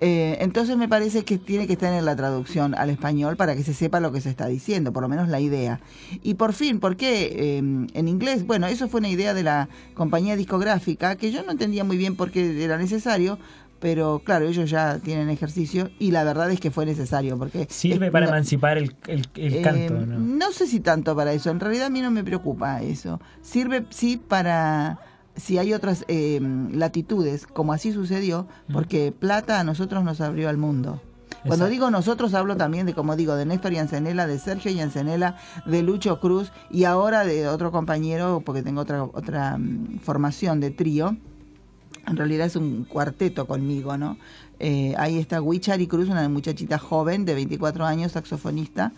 [0.00, 3.64] Eh, entonces me parece que tiene que estar en la traducción al español para que
[3.64, 5.80] se sepa lo que se está diciendo, por lo menos la idea.
[6.22, 8.46] Y por fin, ¿por qué eh, en inglés?
[8.46, 12.14] Bueno, eso fue una idea de la compañía discográfica que yo no entendía muy bien
[12.14, 13.38] por qué era necesario,
[13.80, 17.66] pero claro, ellos ya tienen ejercicio y la verdad es que fue necesario porque...
[17.70, 20.18] Sirve es- para no- emancipar el, el- el eh, canto, ¿no?
[20.18, 21.50] no sé si tanto para eso.
[21.50, 23.20] En realidad a mí no me preocupa eso.
[23.42, 24.98] Sirve sí para
[25.38, 26.40] si hay otras eh,
[26.72, 31.00] latitudes, como así sucedió, porque Plata a nosotros nos abrió al mundo.
[31.46, 31.70] Cuando Exacto.
[31.70, 36.20] digo nosotros hablo también de, como digo, de Néstor Yancenela, de Sergio Yancenela, de Lucho
[36.20, 41.16] Cruz y ahora de otro compañero, porque tengo otra, otra mm, formación de trío.
[42.06, 44.18] En realidad es un cuarteto conmigo, ¿no?
[44.58, 48.92] Eh, ahí está Wichari Cruz, una muchachita joven de 24 años, saxofonista.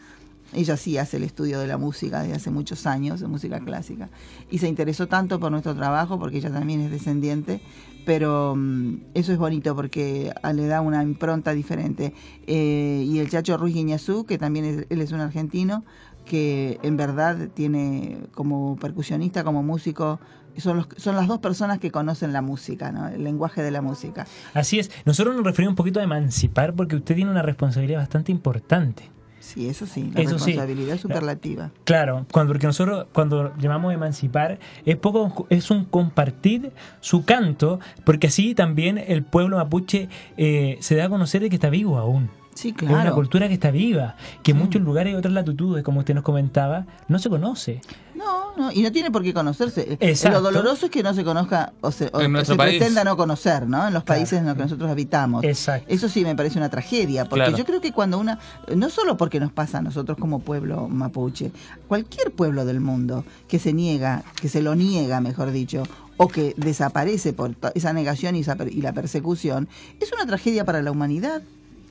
[0.52, 4.08] Ella sí hace el estudio de la música desde hace muchos años, de música clásica.
[4.50, 7.60] Y se interesó tanto por nuestro trabajo, porque ella también es descendiente,
[8.04, 12.12] pero mm, eso es bonito porque ah, le da una impronta diferente.
[12.46, 15.84] Eh, y el Chacho Ruiz Guiñazú, que también es, él es un argentino,
[16.24, 20.20] que en verdad tiene como percusionista, como músico,
[20.56, 23.08] son, los, son las dos personas que conocen la música, ¿no?
[23.08, 24.26] el lenguaje de la música.
[24.54, 24.90] Así es.
[25.04, 29.10] Nosotros nos referimos un poquito a emancipar porque usted tiene una responsabilidad bastante importante.
[29.40, 30.53] Sí, eso sí, la Eso sí.
[30.53, 31.70] responsabilidad es superlativa.
[31.85, 38.26] Claro, cuando, porque nosotros cuando llamamos emancipar es poco es un compartir su canto, porque
[38.29, 42.31] así también el pueblo mapuche eh, se da a conocer de que está vivo aún.
[42.61, 43.14] Sí, Es una claro.
[43.14, 46.85] cultura que está viva, que en muchos lugares y otras latitudes, como usted nos comentaba,
[47.09, 47.81] no se conoce.
[48.14, 49.96] No, no, y no tiene por qué conocerse.
[49.99, 50.38] Exacto.
[50.38, 52.77] Lo doloroso es que no se conozca o se, o En que nuestro se país.
[52.79, 53.89] pretenda no conocer, ¿no?
[53.89, 55.43] En los países en los que nosotros habitamos.
[55.45, 55.87] Exacto.
[55.89, 57.57] Eso sí me parece una tragedia, porque Claro.
[57.57, 58.39] yo creo que cuando una,
[58.76, 61.53] no solo porque nos pasa a nosotros como pueblo mapuche,
[61.89, 65.84] cualquier pueblo del mundo que se niega, que se lo niega, mejor dicho,
[66.18, 69.66] o que desaparece por esa negación y, esa per- y la persecución,
[69.99, 71.41] es una tragedia para la humanidad,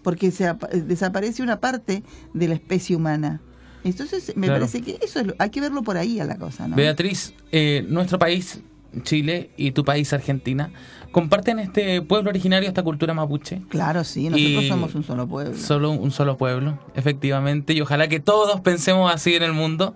[0.03, 3.41] porque se ap- desaparece una parte de la especie humana.
[3.83, 4.59] Entonces, me Claro.
[4.61, 6.75] parece que eso es lo- hay que verlo por ahí a la cosa, ¿no?
[6.75, 8.59] Beatriz, eh, nuestro país,
[9.03, 10.71] Chile, y tu país, Argentina,
[11.11, 13.61] comparten este pueblo originario, esta cultura mapuche.
[13.69, 15.55] Claro, sí, nosotros somos un solo pueblo.
[15.57, 19.95] Solo un solo pueblo, efectivamente, y ojalá que todos pensemos así en el mundo,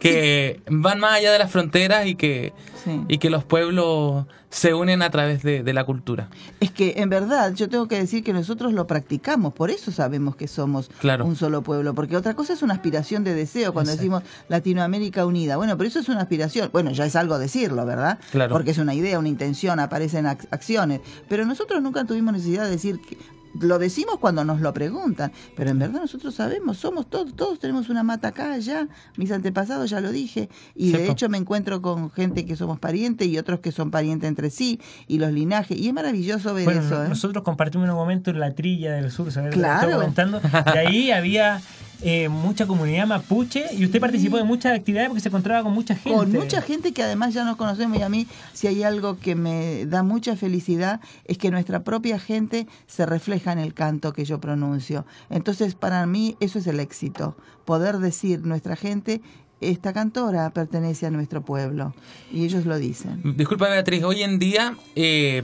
[0.00, 2.52] que van más allá de las fronteras y que,
[2.84, 2.98] Sí.
[3.08, 6.28] y que los pueblos se unen a través de, de la cultura.
[6.60, 10.34] Es que en verdad yo tengo que decir que nosotros lo practicamos, por eso sabemos
[10.34, 11.26] que somos Claro.
[11.26, 15.56] un solo pueblo, porque otra cosa es una aspiración de deseo cuando decimos Latinoamérica unida.
[15.58, 18.18] Bueno, pero eso es una aspiración, bueno, ya es algo decirlo, ¿verdad?
[18.32, 18.52] Claro.
[18.54, 22.70] Porque es una idea, una intención, aparecen ac- acciones, pero nosotros nunca tuvimos necesidad de
[22.70, 23.18] decir que
[23.58, 27.88] lo decimos cuando nos lo preguntan, pero en verdad nosotros sabemos, somos todos, todos tenemos
[27.88, 32.10] una mata acá, allá, mis antepasados ya lo dije, y de hecho me encuentro con
[32.10, 35.88] gente que somos parientes y otros que son parientes entre sí, y los linajes, y
[35.88, 37.08] es maravilloso ver Bueno, eso, ¿eh?
[37.08, 39.54] nosotros compartimos un momento en la trilla del sur, ¿sabes?
[39.54, 39.92] Claro.
[39.92, 40.40] Comentando.
[40.40, 41.60] De ahí había
[42.02, 45.94] eh, mucha comunidad mapuche y usted participó de muchas actividades porque se encontraba con mucha
[45.94, 46.16] gente.
[46.16, 49.34] Con mucha gente que además ya nos conocemos y a mí si hay algo que
[49.34, 54.24] me da mucha felicidad es que nuestra propia gente se refleja en el canto que
[54.24, 55.04] yo pronuncio.
[55.28, 59.20] Entonces para mí eso es el éxito, poder decir nuestra gente,
[59.60, 61.94] esta cantora pertenece a nuestro pueblo
[62.32, 63.20] y ellos lo dicen.
[63.36, 65.42] Disculpa Beatriz, hoy en día eh,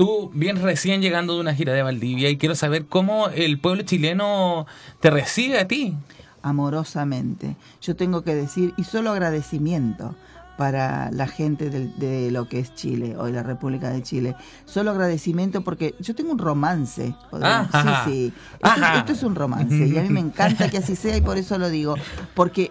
[0.00, 3.82] tú vienes recién llegando de una gira de Valdivia y quiero saber cómo el pueblo
[3.82, 4.66] chileno
[4.98, 5.94] te recibe a ti.
[6.40, 7.54] amorosamente.
[7.82, 10.14] Yo tengo que decir, y solo agradecimiento
[10.56, 14.36] para la gente de, lo que es Chile, hoy la República de Chile.
[14.64, 17.14] Solo agradecimiento porque yo tengo un romance.
[17.30, 18.04] podemos- Ajá.
[18.06, 18.32] Sí, sí.
[18.54, 18.98] Esto, Ajá.
[19.00, 21.58] esto es un romance y a mí me encanta que así sea y por eso
[21.58, 21.94] lo digo.
[22.34, 22.70] Porque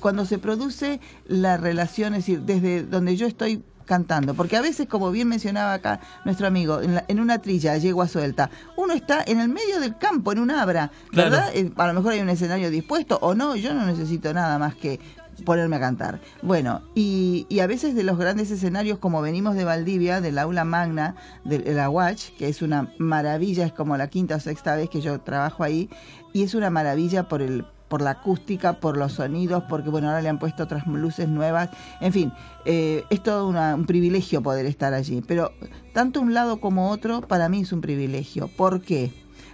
[0.00, 0.98] cuando se produce
[1.28, 5.74] la relación, es decir, desde donde yo estoy cantando, porque a veces, como bien mencionaba
[5.74, 9.80] acá nuestro amigo, en, la- en una trilla, yegua suelta, uno está en el medio
[9.80, 10.90] del campo, en un abra.
[11.12, 11.50] ¿verdad?
[11.54, 14.74] Eh, A lo mejor hay un escenario dispuesto o no, yo no necesito nada más
[14.74, 15.00] que
[15.44, 16.20] ponerme a cantar.
[16.42, 20.64] Bueno, y, y a veces de los grandes escenarios, como venimos de Valdivia, del aula
[20.64, 24.88] magna de la Watch, que es una maravilla, es como la quinta o sexta vez
[24.88, 25.90] que yo trabajo ahí,
[26.32, 30.22] y es una maravilla por el por la acústica, por los sonidos, porque bueno, ahora
[30.22, 31.68] le han puesto otras luces nuevas,
[32.00, 32.32] en fin,
[32.64, 35.52] eh, es todo una- un privilegio poder estar allí, pero
[35.92, 38.48] tanto un lado como otro para mí es un privilegio.
[38.48, 39.12] ¿Por qué?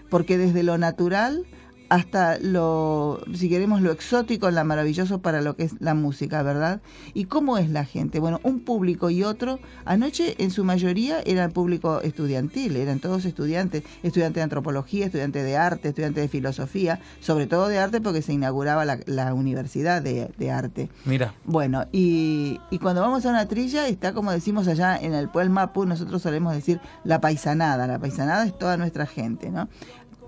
[0.08, 1.44] Porque desde lo natural
[1.90, 6.80] hasta lo, si queremos, lo exótico, la maravilloso para lo que es la música, ¿verdad?
[7.14, 8.20] ¿Y cómo es la gente?
[8.20, 13.82] Bueno, un público y otro, anoche en su mayoría era público estudiantil, eran todos estudiantes,
[14.02, 18.32] estudiantes de antropología, estudiantes de arte, estudiantes de filosofía, sobre todo de arte porque se
[18.32, 20.88] inauguraba la, la universidad de, de arte.
[21.04, 25.28] Mira, Bueno, y, y cuando vamos a una trilla está como decimos allá en el
[25.28, 27.88] pueblo Mapu, nosotros solemos decir la paisanada.
[27.88, 29.68] La paisanada es toda nuestra gente, ¿no?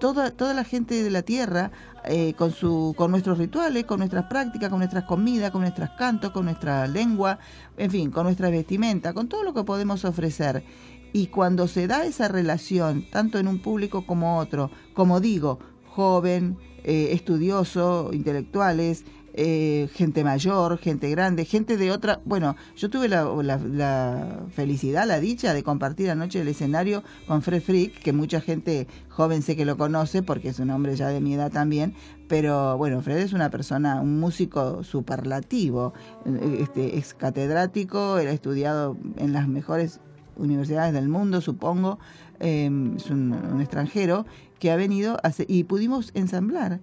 [0.02, 1.70] Toda, toda la gente de la tierra,
[2.04, 6.32] eh, con, su, con nuestros rituales, con nuestras prácticas, con nuestras comidas, con nuestros cantos,
[6.32, 7.38] con nuestra lengua,
[7.76, 10.64] en fin, con nuestra vestimenta, con todo lo que podemos ofrecer.
[11.12, 16.58] Y cuando se da esa relación, tanto en un público como otro, como digo, joven,
[16.82, 19.04] eh, estudioso, intelectuales,
[19.34, 22.20] eh, gente mayor, gente grande, gente de otra...
[22.24, 28.02] Bueno, yo tuve la, felicidad, la dicha de compartir anoche el escenario con Fred Frick,
[28.02, 31.34] que mucha gente joven sé que lo conoce porque es un hombre ya de mi
[31.34, 31.94] edad también,
[32.28, 35.94] pero bueno, Fred es una persona, un músico superlativo,
[36.26, 40.00] eh, este, es catedrático, él ha estudiado en las mejores
[40.36, 41.98] universidades del mundo, supongo,
[42.40, 44.26] eh, es un, extranjero
[44.58, 45.18] que ha venido
[45.48, 46.80] y pudimos ensamblar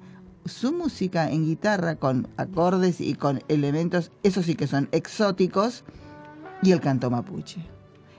[0.50, 5.84] su música en guitarra con acordes y con elementos, eso sí que son exóticos,
[6.62, 7.62] y el canto mapuche.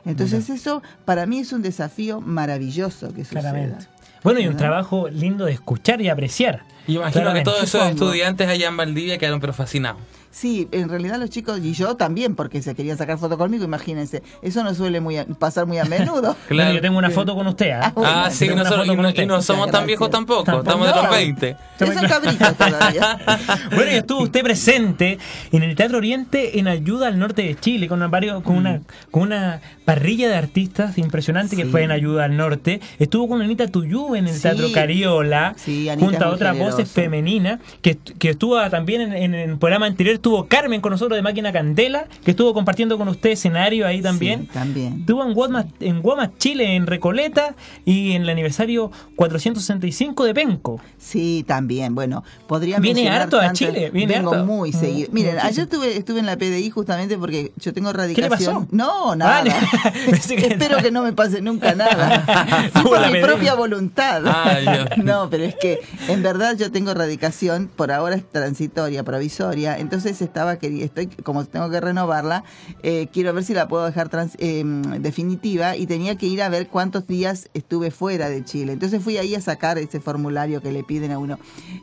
[0.07, 3.41] Entonces eso para mí es un desafío maravilloso que suceda.
[3.41, 3.87] Claramente.
[4.23, 4.59] Bueno, y un ¿Verdad?
[4.59, 6.63] trabajo lindo de escuchar y apreciar.
[6.87, 7.51] y imagino Claramente.
[7.51, 10.01] que todos esos estudiantes allá en Valdivia quedaron pero fascinados.
[10.33, 14.23] Sí, en realidad los chicos y yo también, porque se querían sacar foto conmigo, imagínense.
[14.43, 16.37] Eso no suele muy a- pasar muy a menudo.
[16.49, 17.81] Bueno, yo tengo una foto con usted, ¿ah?
[17.87, 18.13] Ah, bueno.
[18.15, 19.23] Ah, sí, nosotros, y no, usted.
[19.25, 20.69] y no somos tan viejos tampoco, Tampoco.
[20.69, 21.11] estamos de los No.
[21.11, 21.57] 20.
[21.81, 23.19] Esos cabritos todavía.
[23.75, 25.19] Bueno, y estuvo usted presente
[25.53, 28.81] en el Teatro Oriente en ayuda al norte de Chile, con, una, varios, con, una,
[29.11, 29.61] con una
[29.95, 32.81] parrilla de artistas impresionante que fue en ayuda al norte.
[32.99, 34.43] Estuvo con Anita Tuyú en el Sí.
[34.43, 36.77] Teatro Cariola, Sí, junto a otras generosa.
[36.77, 41.17] voces femeninas, que, que estuvo también en, en el programa anterior, estuvo Carmen con nosotros
[41.17, 44.47] de Máquina Candela, que estuvo compartiendo con usted escenario ahí también.
[44.47, 45.01] También.
[45.01, 50.81] Estuvo en Guamas, en Guamas, Chile, en Recoleta, y en el aniversario 465 de Penco.
[50.99, 51.95] Sí, también.
[51.95, 54.47] Bueno, podría Viene harto a Chile, viene Vengo harto.
[54.47, 55.09] muy Mm, seguido.
[55.13, 55.49] Miren, muchísimo.
[55.49, 58.31] ayer tuve, estuve en la PDI justamente porque yo tengo le radicación.
[58.31, 58.67] pasó?
[58.71, 59.39] No, nada.
[59.39, 59.53] Vale.
[60.29, 62.71] Que- Espero que no me pase nunca nada.
[62.83, 64.23] Por mi propia voluntad.
[64.27, 64.67] Ay,
[65.03, 70.21] no, pero es que en verdad yo tengo radicación, por ahora es transitoria, provisoria, entonces
[70.23, 72.45] estaba queri- estoy como tengo que renovarla,
[72.83, 74.63] eh, quiero ver si la puedo dejar trans- eh,
[75.01, 78.73] definitiva y tenía que ir a ver cuántos días estuve fuera de Chile.
[78.73, 81.39] Entonces fui ahí a sacar ese formulario que le piden a uno.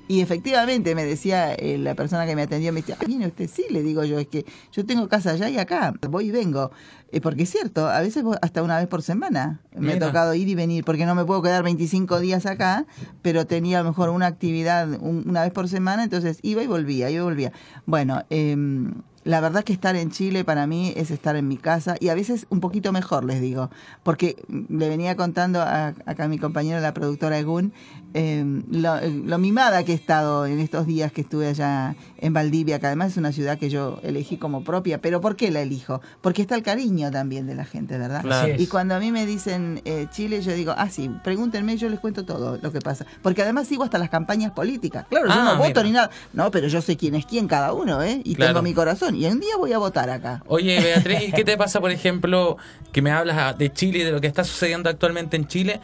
[0.08, 3.50] Y efectivamente me decía eh, la persona que me atendió, me decía, "Ah, viene usted,
[3.54, 6.72] sí, le digo yo, es que yo tengo casa allá y acá, voy y vengo.
[7.12, 10.06] Eh, porque es cierto, a veces hasta una vez por semana me Mira.
[10.06, 12.86] ha tocado ir y venir, porque no me puedo quedar 25 días acá,
[13.22, 16.68] pero tenía a lo mejor una actividad un- una vez por semana, entonces iba y
[16.68, 17.52] volvía, iba y volvía.
[17.86, 18.94] Bueno, em,
[19.24, 22.16] la verdad que estar en Chile para mí es estar en mi casa y a
[22.16, 23.70] veces un poquito mejor, les digo,
[24.04, 24.38] porque
[24.70, 27.74] le venía contando a, acá a mi compañera, la productora Egun,
[28.18, 32.80] em, lo, lo mimada que he estado en estos días que estuve allá en Valdivia,
[32.80, 36.02] que además es una ciudad que yo elegí como propia, pero ¿por qué la elijo?
[36.22, 38.22] Porque está el cariño también de la gente, ¿verdad?
[38.24, 38.54] Claro.
[38.58, 42.00] Y cuando a mí me dicen eh, Chile, yo digo, ah, sí, pregúntenme, yo les
[42.00, 43.06] cuento todo lo que pasa.
[43.22, 45.06] Porque además sigo hasta las campañas políticas.
[45.10, 45.84] Claro, yo Ah, no voto mira.
[45.84, 46.10] ni nada.
[46.34, 48.22] No, pero yo sé quién es quién cada uno, ¿eh?
[48.24, 48.54] Y Claro.
[48.54, 49.16] tengo mi corazón.
[49.16, 50.44] Y un día voy a votar acá.
[50.48, 52.58] Oye, Beatriz, ¿y qué te pasa, por ejemplo,
[52.92, 55.80] que me hablas ah, de Chile y de lo que está sucediendo actualmente en Chile?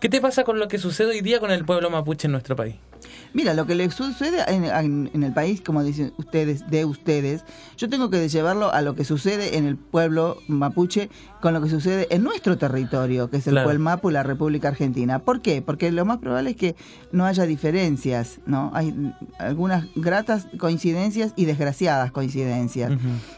[0.00, 2.54] ¿Qué te pasa con lo que sucede hoy día con el pueblo mapuche en nuestro
[2.54, 2.76] país?
[3.34, 7.44] Mira, lo que le sucede en, en- el país, como dicen ustedes, de ustedes,
[7.76, 11.10] yo tengo que llevarlo a lo que sucede en el pueblo mapuche
[11.40, 13.66] con lo que sucede en nuestro territorio, que es el Claro.
[13.66, 15.20] pueblo Mapu y la República Argentina.
[15.20, 15.62] ¿Por qué?
[15.62, 16.76] Porque lo más probable es que
[17.12, 18.70] no haya diferencias, ¿no?
[18.74, 22.92] Hay algunas gratas coincidencias y desgraciadas coincidencias.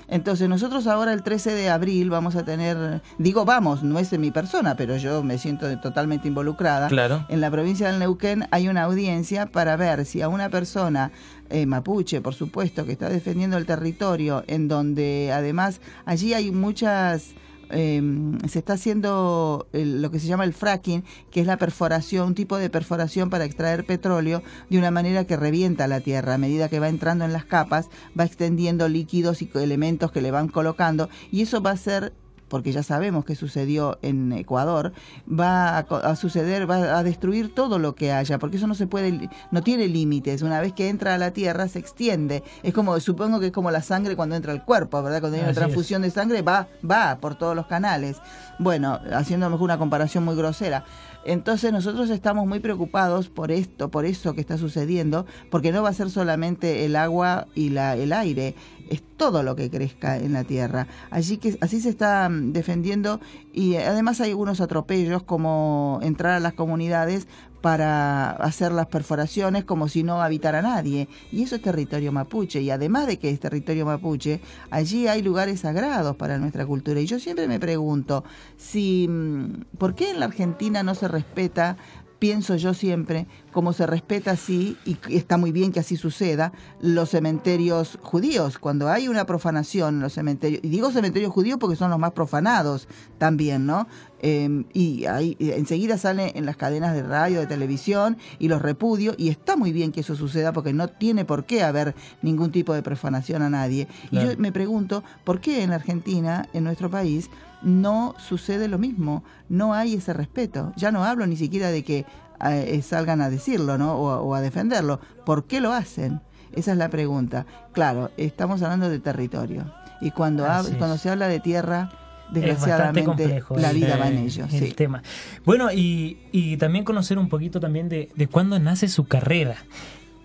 [0.09, 4.20] Entonces nosotros ahora el 13 de abril vamos a tener, digo vamos, no es en
[4.22, 6.88] mi persona, pero yo me siento totalmente involucrada.
[6.88, 7.24] Claro.
[7.28, 11.12] En la provincia del Neuquén hay una audiencia para ver si a una persona
[11.51, 17.34] eh, mapuche, por supuesto, que está defendiendo el territorio, en donde además allí hay muchas...
[17.73, 18.03] eh,
[18.49, 22.35] se está haciendo el- lo que se llama el fracking, que es la perforación, un
[22.35, 26.35] tipo de perforación para extraer petróleo de una manera que revienta la tierra.
[26.35, 30.31] A medida que va entrando en las capas, va extendiendo líquidos y elementos que le
[30.31, 32.12] van colocando, y eso va a ser
[32.51, 34.92] porque ya sabemos que sucedió en Ecuador,
[35.26, 38.86] va a, a suceder, va a destruir todo lo que haya, porque eso no se
[38.86, 40.42] puede, no tiene límites.
[40.42, 42.42] Una vez que entra a la tierra se extiende.
[42.62, 45.20] Es como, supongo que es como la sangre cuando entra al cuerpo, ¿verdad?
[45.20, 45.64] Cuando hay una Así es.
[45.64, 48.20] transfusión de sangre va, va por todos los canales.
[48.59, 50.84] Bueno, haciendo mejor una comparación muy grosera.
[51.24, 55.90] Entonces nosotros estamos muy preocupados por esto, por eso que está sucediendo, porque no va
[55.90, 58.55] a ser solamente el agua y la, el aire,
[58.91, 60.86] es todo lo que crezca en la tierra.
[61.11, 63.20] Allí que así se está mm, defendiendo
[63.53, 67.26] y eh, además hay algunos atropellos como entrar a las comunidades
[67.61, 71.09] para hacer las perforaciones como si no habitara nadie.
[71.30, 72.61] Y eso es territorio mapuche.
[72.61, 77.01] Y además de que es territorio mapuche, allí hay lugares sagrados para nuestra cultura.
[77.01, 78.24] Y yo siempre me pregunto
[78.57, 81.76] si mm, por qué en la Argentina no se respeta
[82.21, 87.11] pienso yo siempre, como se respeta así, y está muy bien que así suceda, los
[87.11, 88.59] cementerios judíos.
[88.59, 92.12] Cuando hay una profanación en los cementerios, y digo cementerios judíos porque son los más
[92.12, 92.87] profanados
[93.18, 93.89] también, ¿no?
[94.23, 98.61] Eh, y ahí eh, enseguida sale en las cadenas de radio, de televisión, y los
[98.62, 102.53] repudio, y está muy bien que eso suceda porque no tiene por qué haber ningún
[102.53, 103.89] tipo de profanación a nadie.
[104.11, 107.31] Y yo me pregunto, ¿por qué en la Argentina, en nuestro país,
[107.62, 109.25] no sucede lo mismo?
[109.49, 110.73] No hay ese respeto.
[110.77, 112.05] Ya no hablo ni siquiera de que
[112.45, 113.95] eh, salgan a decirlo, ¿no?
[113.95, 115.01] O, a- o a defenderlo.
[115.27, 116.21] ¿Por qué lo hacen?
[116.53, 117.47] Esa es la pregunta.
[117.73, 119.73] Claro, estamos hablando de territorio.
[120.01, 121.91] Y cuando, hab- cuando se habla de tierra,
[122.33, 124.45] desgraciadamente complejo la vida va en eh, ello.
[124.45, 124.72] el sí.
[124.72, 125.03] tema.
[125.45, 129.57] Bueno, y, y también conocer un poquito también de, de cuándo nace su carrera.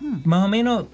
[0.00, 0.18] Hmm.
[0.24, 0.86] Más o menos,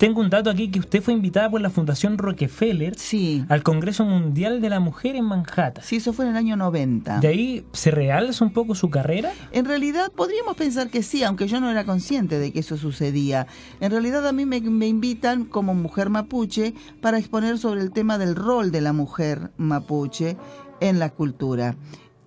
[0.00, 3.44] tengo un dato aquí que usted fue invitada por la Fundación Rockefeller Sí.
[3.50, 5.84] al Congreso Mundial de la Mujer en Manhattan.
[5.84, 7.20] Sí, eso fue en el año 90.
[7.20, 9.30] De ahí se realza un poco su carrera.
[9.52, 13.46] En realidad podríamos pensar que sí, aunque yo no era consciente de que eso sucedía.
[13.80, 16.72] En realidad a mí me, me invitan como mujer mapuche
[17.02, 20.38] para exponer sobre el tema del rol de la mujer mapuche
[20.80, 21.76] en la cultura.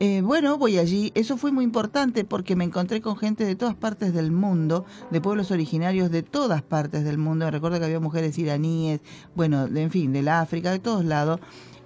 [0.06, 1.14] Eh, bueno, voy allí.
[1.16, 5.22] Eso fue muy importante porque me encontré con gente de todas partes del mundo, de
[5.22, 7.46] pueblos originarios de todas partes del mundo.
[7.46, 9.00] Me recuerdo que había mujeres iraníes,
[9.34, 11.40] bueno, de- en fin, del África, de todos lados.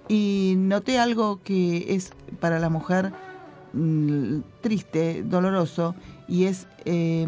[0.08, 2.10] Y noté algo que es
[2.40, 3.12] para la mujer
[3.72, 5.94] mm, triste, doloroso,
[6.26, 7.24] y es eh,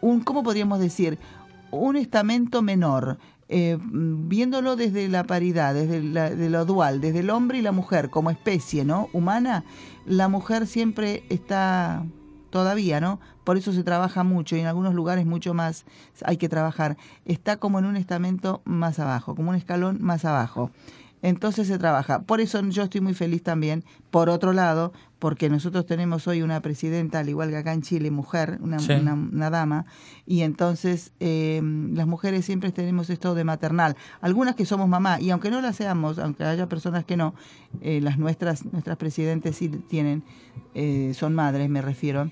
[0.00, 1.20] un, ¿cómo podríamos decir?
[1.70, 3.18] Un estamento menor,
[3.48, 7.72] eh, viéndolo desde la paridad, desde la- de lo dual, desde el hombre y la
[7.72, 9.08] mujer como especie, ¿no?
[9.12, 9.64] Humana,
[10.06, 12.04] la mujer siempre está
[12.50, 13.20] todavía, ¿no?
[13.42, 15.84] Por eso se trabaja mucho y en algunos lugares mucho más
[16.24, 16.96] hay que trabajar.
[17.26, 20.70] Está como en un estamento más abajo, como un escalón más abajo.
[21.26, 22.20] Entonces se trabaja.
[22.24, 26.60] Por eso yo estoy muy feliz también, por otro lado, porque nosotros tenemos hoy una
[26.60, 28.92] presidenta, al igual que acá en Chile, mujer, una, Sí.
[28.92, 29.86] una- una dama,
[30.26, 31.62] y entonces eh,
[31.94, 33.96] las mujeres siempre tenemos esto de maternal.
[34.20, 37.34] Algunas que somos mamá, y aunque no la seamos, aunque haya personas que no,
[37.80, 40.24] eh, las nuestras, nuestras presidentes sí tienen,
[40.74, 42.30] eh, son madres, me refiero.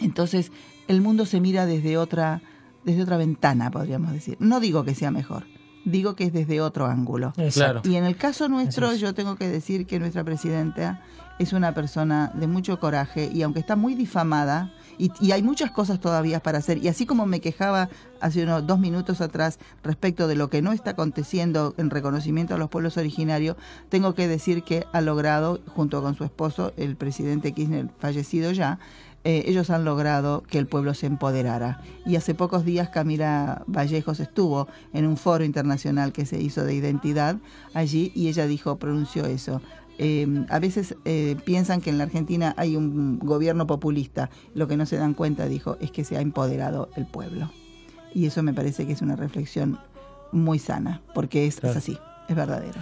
[0.00, 0.52] Entonces,
[0.86, 2.42] el mundo se mira desde otra,
[2.84, 4.36] desde otra ventana, podríamos decir.
[4.38, 5.44] No digo que sea mejor,
[5.84, 7.32] digo que es desde otro ángulo.
[7.52, 7.82] Claro.
[7.84, 11.02] Y en el caso nuestro, yo tengo que decir que nuestra presidenta
[11.38, 15.70] es una persona de mucho coraje y aunque está muy difamada, y, y hay muchas
[15.70, 17.88] cosas todavía para hacer, y así como me quejaba
[18.20, 22.58] hace unos dos minutos atrás respecto de lo que no está aconteciendo en reconocimiento a
[22.58, 23.56] los pueblos originarios,
[23.88, 28.78] tengo que decir que ha logrado, junto con su esposo, el presidente Kirchner, fallecido ya,
[29.24, 31.80] eh, ellos han logrado que el pueblo se empoderara.
[32.04, 36.74] Y hace pocos días Camila Vallejos estuvo en un foro internacional que se hizo de
[36.74, 37.36] identidad
[37.74, 39.62] allí y ella dijo, pronunció eso.
[39.98, 44.30] Eh, a veces eh, piensan que en la Argentina hay un gobierno populista.
[44.54, 47.50] Lo que no se dan cuenta, dijo, es que se ha empoderado el pueblo.
[48.14, 49.78] Y eso me parece que es una reflexión
[50.32, 51.98] muy sana, porque es, así,
[52.28, 52.78] es verdadero.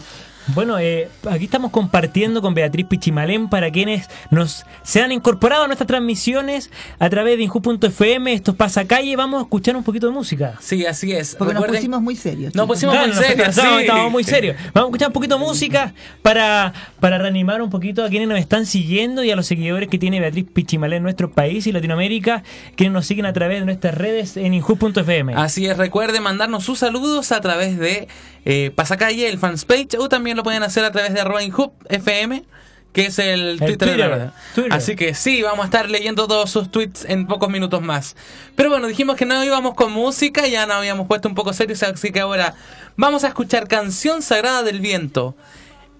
[0.54, 5.66] Bueno, eh, aquí estamos compartiendo con Beatriz Pichimalén para quienes nos se han incorporado a
[5.66, 8.32] nuestras transmisiones a través de Inju.fm.
[8.32, 9.14] Esto es Pasacalle.
[9.16, 10.54] Vamos a escuchar un poquito de música.
[10.60, 11.36] Sí, así es.
[11.36, 12.54] Porque nos pusimos muy serios.
[12.54, 13.80] Nos pusimos Claro, muy serios, estamos- sí.
[13.82, 14.56] estamos muy serios.
[14.74, 18.38] Vamos a escuchar un poquito de música para, para reanimar un poquito a quienes nos
[18.38, 22.42] están siguiendo y a los seguidores que tiene Beatriz Pichimalén en nuestro país y Latinoamérica,
[22.76, 25.34] quienes nos siguen a través de nuestras redes en Inju.fm.
[25.36, 28.08] Así es, recuerden mandarnos sus saludos a través de
[28.44, 32.44] eh, Pasacalle, el fanspage, o también lo pueden hacer a través de arroba Inhub FM,
[32.92, 34.34] que es el Twitter, de la.
[34.54, 34.72] Twitter.
[34.72, 38.16] Así que sí, vamos a estar leyendo todos sus tweets en pocos minutos más.
[38.56, 41.82] Pero bueno, dijimos que no íbamos con música, ya nos habíamos puesto un poco serios,
[41.82, 42.54] así que ahora
[42.96, 45.36] vamos a escuchar Canción Sagrada del Viento.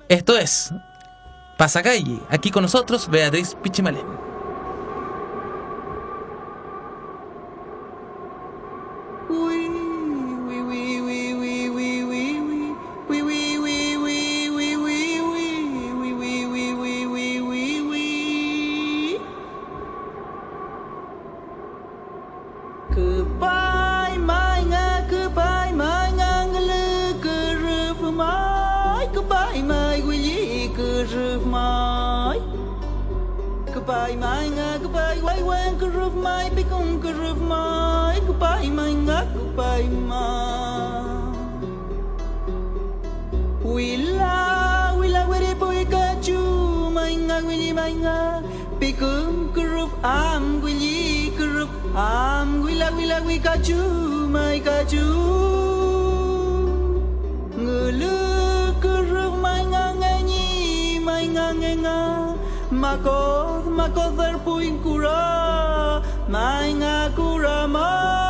[0.09, 0.73] Esto es
[1.59, 4.30] Pasacalle, aquí con nosotros Beatriz Pichimalén.
[33.91, 35.19] goodbye manga goodbye.
[35.21, 41.35] Why when kuruf mai bikung kuruf mai goodbye manga goodbye ma.
[43.65, 46.39] Wila wila wiri boy kachu
[46.99, 48.43] manga wili manga
[48.79, 53.81] bikung kuruf am wili kuruf am wila wila wikachu
[54.31, 55.05] mai kachu
[62.81, 66.81] Makoth, Makoth, Erpuin Kura, Main
[67.15, 68.30] kura Main.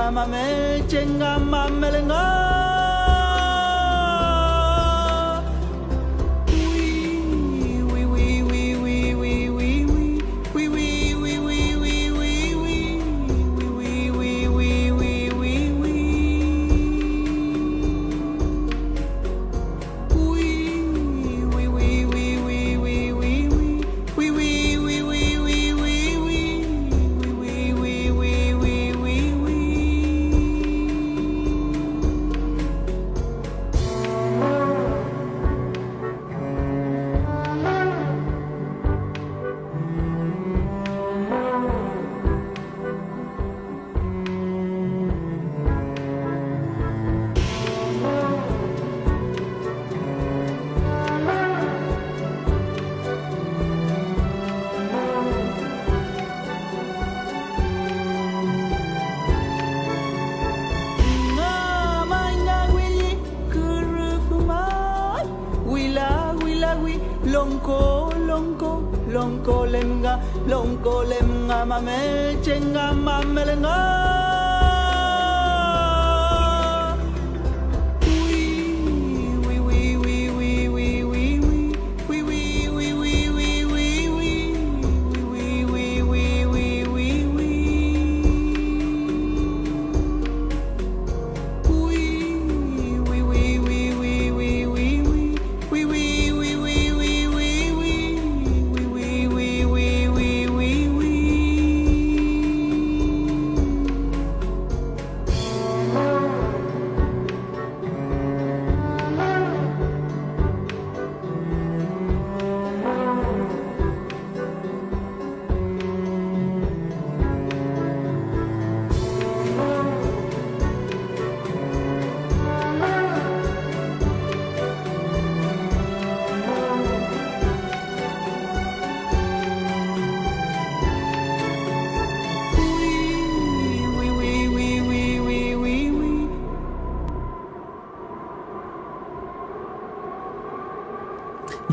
[0.00, 0.44] mama me
[0.90, 2.39] chenga mama lenga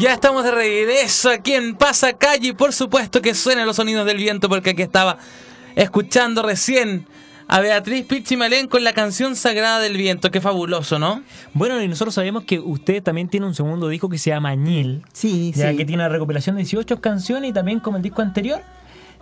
[0.08, 4.16] Ya estamos de regreso aquí en Pasacalle y por supuesto que suenan los sonidos del
[4.16, 5.18] viento porque aquí estaba
[5.76, 7.05] escuchando recién
[7.49, 10.32] a Beatriz Pichimalén con la canción Sagrada del Viento.
[10.32, 11.24] Qué fabuloso, ¿no?
[11.53, 15.03] Bueno, y nosotros sabemos que usted también tiene un segundo disco que se llama Añil.
[15.12, 15.76] Sí, ya sí.
[15.76, 18.62] que tiene una recopilación de 18 canciones y también como el disco anterior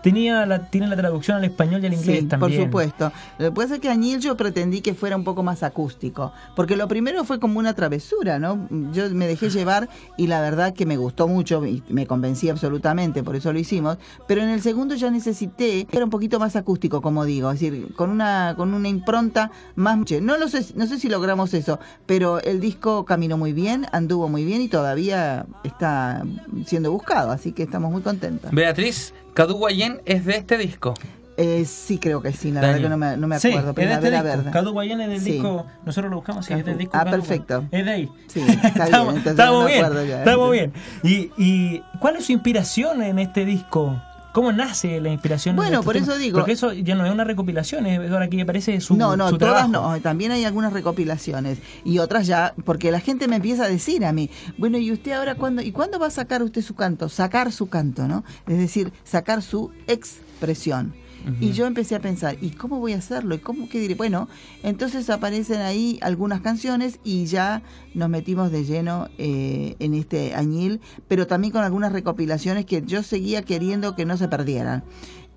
[0.06, 2.40] tenía la, tiene la traducción al español y al inglés Sí, también.
[2.40, 3.12] por supuesto.
[3.40, 6.78] Lo que pasa es que Añil yo pretendí que fuera un poco más acústico, porque
[6.78, 8.68] lo primero fue como una travesura, ¿no?
[8.94, 13.24] Yo me dejé llevar y la verdad que me gustó mucho y me convencí absolutamente,
[13.24, 13.98] por eso lo hicimos,
[14.28, 17.60] pero en el segundo ya necesité que era un poquito más acústico, como digo, es
[17.60, 21.80] decir, con una con una impronta más no lo sé, no sé si logramos eso,
[22.06, 26.24] pero el disco caminó muy bien, anduvo muy bien y todavía está
[26.66, 28.52] siendo buscado, así que estamos muy contentos.
[28.52, 30.96] Beatriz, Cadu Guayén es de este disco.
[31.38, 32.74] Eh, sí, creo que sí, la Daño.
[32.76, 33.72] verdad que no me, no me Sí, acuerdo.
[33.72, 34.38] es de este Primavera disco.
[34.38, 34.52] Verde.
[34.52, 35.32] Cadu Guayán es del Sí.
[35.34, 35.66] disco.
[35.86, 36.92] Nosotros lo buscamos, sí, es del disco.
[36.96, 37.54] Ah, Cadu perfecto.
[37.62, 37.70] Guayán.
[37.80, 38.10] Es de ahí.
[38.28, 39.84] Sí, está bien, estamos entonces estamos no bien.
[39.86, 40.20] acuerdo ya.
[40.20, 40.74] Estamos bien.
[41.04, 44.02] ¿Y, ¿Y cuál es su inspiración en este disco?
[44.36, 45.56] ¿Cómo nace la inspiración?
[45.56, 48.42] Bueno, estos por eso digo- Porque eso ya no es una recopilación, es ahora que
[48.42, 49.94] aparece su, no, no, su todas trabajo.
[49.94, 50.02] no.
[50.02, 54.12] También hay algunas recopilaciones y otras ya, porque la gente me empieza a decir a
[54.12, 55.62] mí, bueno, ¿y usted ahora cuándo?
[55.62, 57.08] ¿Y cuándo va a sacar usted su canto?
[57.08, 58.26] Sacar su canto, ¿no?
[58.46, 60.94] Es decir, sacar su expresión.
[61.40, 63.36] Y yo empecé a pensar, ¿y cómo voy a hacerlo?
[63.36, 63.96] ¿Y cómo qué diré?
[63.96, 64.28] Bueno,
[64.64, 67.64] entonces aparecen ahí algunas canciones y ya
[67.94, 73.04] nos metimos de lleno eh, en este añil, pero también con algunas recopilaciones que yo
[73.04, 74.84] seguía queriendo que no se perdieran.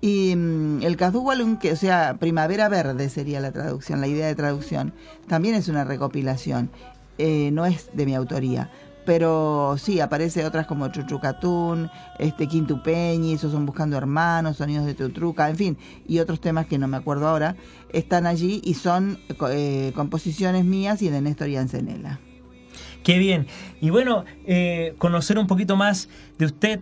[0.01, 0.97] Y mm, el
[1.59, 4.93] que o sea, Primavera Verde sería la traducción, la idea de traducción,
[5.27, 6.69] también es una recopilación,
[7.17, 8.69] eh, no es de mi autoría.
[9.09, 11.89] Pero sí, aparece otras como Chuchucatún,
[12.19, 16.77] este Quintupeñi, esos son Buscando Hermanos, Sonidos de Tutruca, en fin, y otros temas que
[16.77, 17.55] no me acuerdo ahora,
[17.91, 19.17] están allí y son
[19.49, 22.19] eh, composiciones mías y de Néstor Yancenela.
[23.03, 23.47] Qué bien.
[23.81, 26.07] Y bueno, eh, conocer un poquito más
[26.37, 26.79] de usted.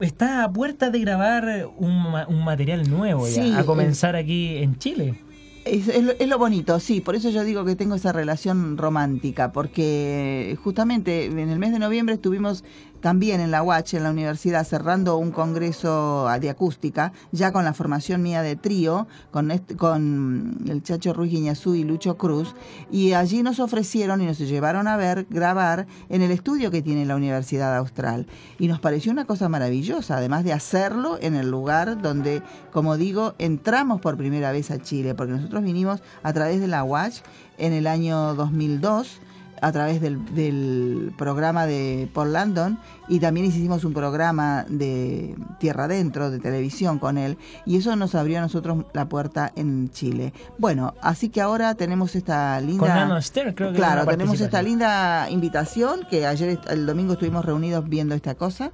[0.00, 4.76] Está a puerta de grabar un, un material nuevo ya, Sí, a comenzar aquí en
[4.76, 5.22] Chile.
[5.64, 9.52] Es, es es lo bonito, sí, por eso yo digo que tengo esa relación romántica,
[9.52, 12.64] porque justamente en el mes de noviembre estuvimos
[13.00, 17.72] también en la UACH, en la universidad, cerrando un congreso de acústica, ya con la
[17.72, 22.54] formación mía de trío, con, con el Chacho Ruiz Guiñazú y Lucho Cruz,
[22.90, 27.06] y allí nos ofrecieron y nos llevaron a ver, grabar en el estudio que tiene
[27.06, 28.26] la Universidad Austral.
[28.58, 32.42] Y nos pareció una cosa maravillosa, además de hacerlo en el lugar donde,
[32.72, 36.84] como digo, entramos por primera vez a Chile, porque nosotros vinimos a través de la
[36.84, 37.22] UACH
[37.58, 39.20] en el año 2002
[39.60, 45.84] a través del, del programa de Paul Landon y también hicimos un programa de Tierra
[45.84, 47.36] Adentro, de televisión con él,
[47.66, 50.32] y eso nos abrió a nosotros la puerta en Chile.
[50.58, 53.06] Bueno, así que ahora tenemos esta linda...
[53.08, 57.88] Con Esther, creo que Claro, tenemos esta linda invitación que ayer, el domingo, estuvimos reunidos
[57.88, 58.70] viendo esta cosa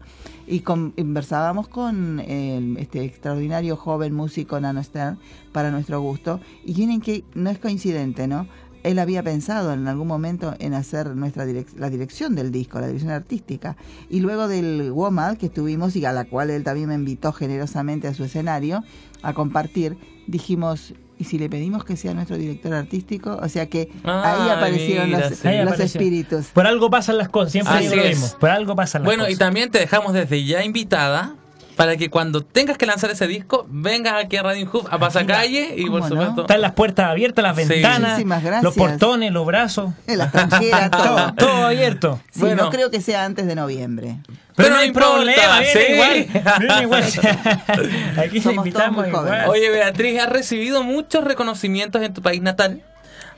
[0.46, 5.18] y con- conversábamos con el- este extraordinario joven músico Nano Stern
[5.52, 6.40] para nuestro gusto.
[6.64, 8.46] Y tienen que, no es coincidente, ¿no?
[8.86, 12.86] Él había pensado en algún momento en hacer nuestra direc- la dirección del disco, la
[12.86, 13.76] dirección artística.
[14.08, 18.06] Y luego del WOMAD que estuvimos y a la cual él también me invitó generosamente
[18.08, 18.84] a su escenario
[19.22, 23.38] a compartir, dijimos, ¿y si le pedimos que sea nuestro director artístico?
[23.42, 25.48] O sea que ahí Ah, aparecieron mira, los, sí.
[25.48, 26.00] Ahí los apareció.
[26.00, 26.46] espíritus.
[26.48, 28.20] Por algo pasan las cosas, siempre lo es.
[28.20, 28.38] mismo.
[28.38, 29.34] Por algo pasan las Bueno, cosas.
[29.34, 31.34] y también te dejamos desde ya invitada
[31.76, 35.74] para que cuando tengas que lanzar ese disco, vengas aquí a Radio Inhub, a Pasacalle
[35.76, 36.40] y por supuesto...
[36.42, 37.64] Están las puertas abiertas, las Sí.
[37.68, 38.22] ventanas,
[38.62, 39.92] los portones, los brazos.
[40.06, 41.66] Las tranqueras, Todo, todo.
[41.66, 42.20] abierto.
[42.32, 42.64] Sí, Bueno.
[42.64, 44.16] no creo que sea antes de noviembre.
[44.56, 45.92] Pero, no no hay importa, problema, viene sí.
[45.92, 46.44] igual.
[46.60, 47.04] Viene igual.
[48.16, 49.24] Aquí Somos invitamos todos muy igual.
[49.26, 49.48] jóvenes.
[49.48, 52.82] Oye, Beatriz, has recibido muchos reconocimientos en tu país natal,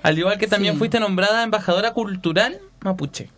[0.04, 0.78] al igual que también Sí.
[0.78, 3.30] fuiste nombrada embajadora cultural mapuche.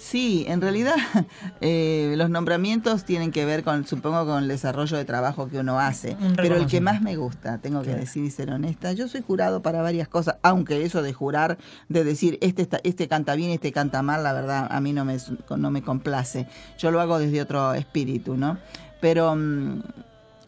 [0.00, 0.94] Sí, en realidad
[1.60, 5.80] eh, los nombramientos tienen que ver con, supongo, con el desarrollo de trabajo que uno
[5.80, 6.16] hace.
[6.36, 9.60] Pero el que más me gusta, tengo que decir y ser honesta, yo soy jurado
[9.60, 13.72] para varias cosas, aunque eso de jurar, de decir este está- este canta bien, este
[13.72, 15.16] canta mal, la verdad a mí no me
[15.56, 16.46] no me complace.
[16.78, 18.56] Yo lo hago desde otro espíritu, ¿no?
[19.00, 19.82] Pero mm,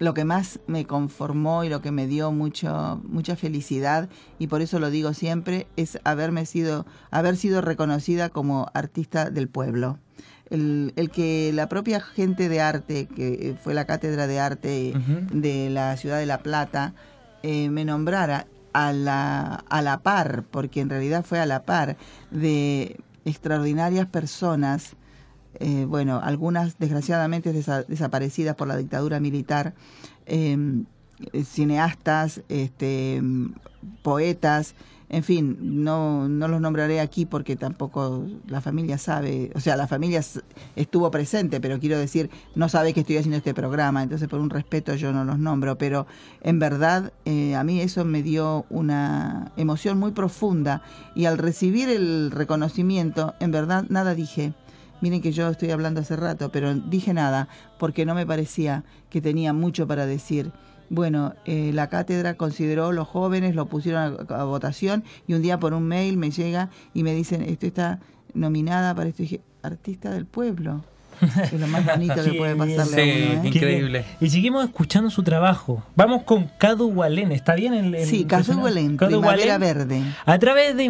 [0.01, 4.62] lo que más me conformó y lo que me dio mucho mucha felicidad y por
[4.62, 9.98] eso lo digo siempre es haberme sido haber sido reconocida como artista del pueblo.
[10.48, 14.94] El, el que la propia gente de arte que fue la cátedra de arte
[15.32, 16.94] de la ciudad de la plata
[17.42, 21.98] eh, me nombrara a la a la par porque en realidad fue a la par
[22.30, 22.96] de
[23.26, 24.96] extraordinarias personas
[25.61, 29.74] eh, bueno, algunas desgraciadamente desa- desaparecidas por la dictadura militar,
[30.26, 30.56] eh,
[31.32, 33.52] eh, cineastas, este, mm,
[34.02, 34.74] poetas,
[35.12, 39.88] en fin, no, no los nombraré aquí porque tampoco la familia sabe, o sea, la
[39.88, 40.22] familia
[40.76, 44.50] estuvo presente, pero quiero decir, no sabe que estoy haciendo este programa, entonces por un
[44.50, 46.06] respeto yo no los nombro, pero
[46.42, 50.82] en verdad eh, a mí eso me dio una emoción muy profunda
[51.16, 54.52] y al recibir el reconocimiento, en verdad nada dije.
[55.01, 57.48] Miren que yo estoy hablando hace rato, pero dije nada
[57.78, 60.53] porque no me parecía que tenía mucho para decir.
[60.88, 65.59] Bueno, eh, la cátedra consideró los jóvenes, lo pusieron a, a votación y un día
[65.61, 68.01] por un mail me llega y me dicen, esto está
[68.34, 69.22] nominada para esto.
[69.22, 70.82] Y dije, artista del pueblo.
[71.42, 73.42] Es lo más bonito que puede pasarle Sí, a uno.
[73.44, 73.48] ¿eh?
[73.48, 74.05] Increíble.
[74.20, 75.82] Y seguimos escuchando su trabajo.
[75.94, 77.30] Vamos con Cadu Walén.
[77.30, 78.59] ¿Está bien el, el Sí, Cadu?
[78.61, 79.61] Walén, Cadu Primavera Walén.
[79.61, 80.03] Verde.
[80.24, 80.84] A través de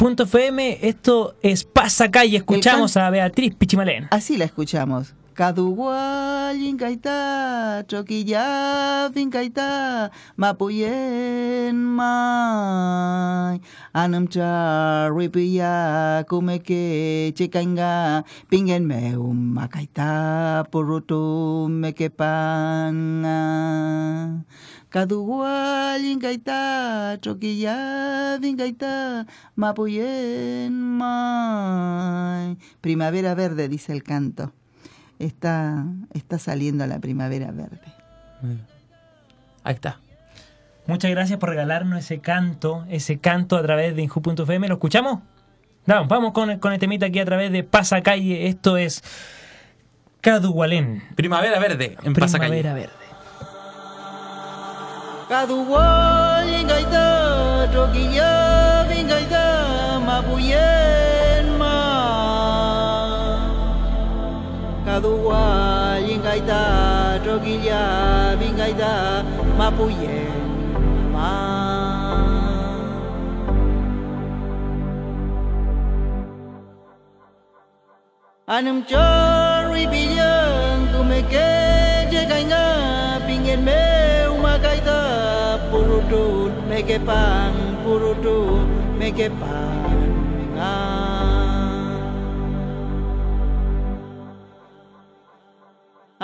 [0.00, 2.36] Inhub.fm, esto es Pasacalle.
[2.36, 4.06] Escuchamos a Beatriz Pichimalén.
[4.10, 5.14] Así la escuchamos.
[5.34, 13.60] Kaduguayin kaita, choquilla fin kaita, mapuyen mai.
[13.92, 23.38] Anam cha ripiya kumeke chekanga, pingen meum makaita purutu mekepanga.
[24.88, 32.56] Kaduguayin kaita, choquilla fin kaita, mapuyen mai.
[32.80, 34.52] Primavera verde, dice el canto
[35.18, 35.84] está,
[36.14, 37.80] está saliendo la primavera verde.
[39.64, 40.00] Ahí está.
[40.86, 44.68] Muchas gracias por regalarnos ese canto, ese canto a través de Inhub.fm.
[44.68, 45.20] ¿Lo escuchamos?
[45.86, 48.46] Vamos, vamos con, con el temita aquí a través de Pasacalle.
[48.46, 49.02] Esto es
[50.20, 51.02] Cadu Walén.
[51.14, 52.60] Primavera Verde en Pasacalle.
[52.60, 53.07] Primavera Verde.
[55.28, 55.84] Kaduwo
[56.58, 57.06] ingaida
[57.74, 58.32] Rogiya
[58.98, 59.44] ingaida
[60.06, 61.76] Mabuyen ma
[64.88, 65.44] Kaduwa
[66.00, 66.62] ingaida
[67.26, 67.82] Rogiya
[68.40, 68.92] ingaida
[69.58, 70.32] Mabuyen
[71.12, 71.28] ma
[78.48, 81.52] Anum chori bilang kumeke
[82.08, 82.64] jaga nga
[83.28, 83.97] pingin me.
[86.78, 88.36] make a pan, purutu,
[88.98, 89.98] make a pan.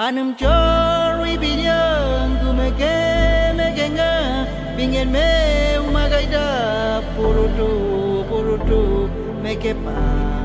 [0.05, 2.95] Anum chori binyang kumeke
[3.59, 4.13] mekenga
[4.77, 5.29] bingen me
[5.83, 6.47] umagaida
[7.15, 7.71] purutu
[8.31, 8.81] purutu
[9.43, 10.44] make a pan.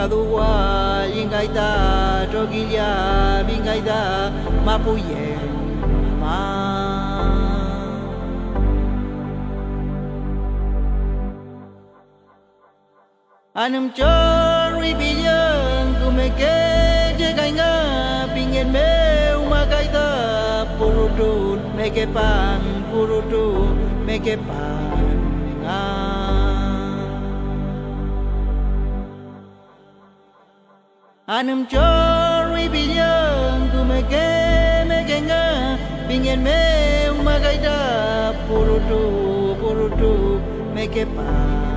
[0.00, 1.70] kadua ingaita
[2.32, 2.88] jogila
[3.44, 4.32] bingaita
[4.64, 5.36] mapuye
[6.20, 6.40] ma.
[13.52, 16.56] Anam chori bilang kumeke
[17.20, 17.72] jagainga
[18.32, 18.88] pingen me
[19.36, 20.08] umagaita
[20.80, 23.76] purudun meke pan purudun
[24.08, 24.79] meke pan.
[31.40, 34.28] Anum chori bilyang kumege
[34.84, 35.44] megenga
[36.06, 39.00] Bingen me umagaida purutu
[39.56, 40.12] purutu
[40.76, 41.69] meke pa.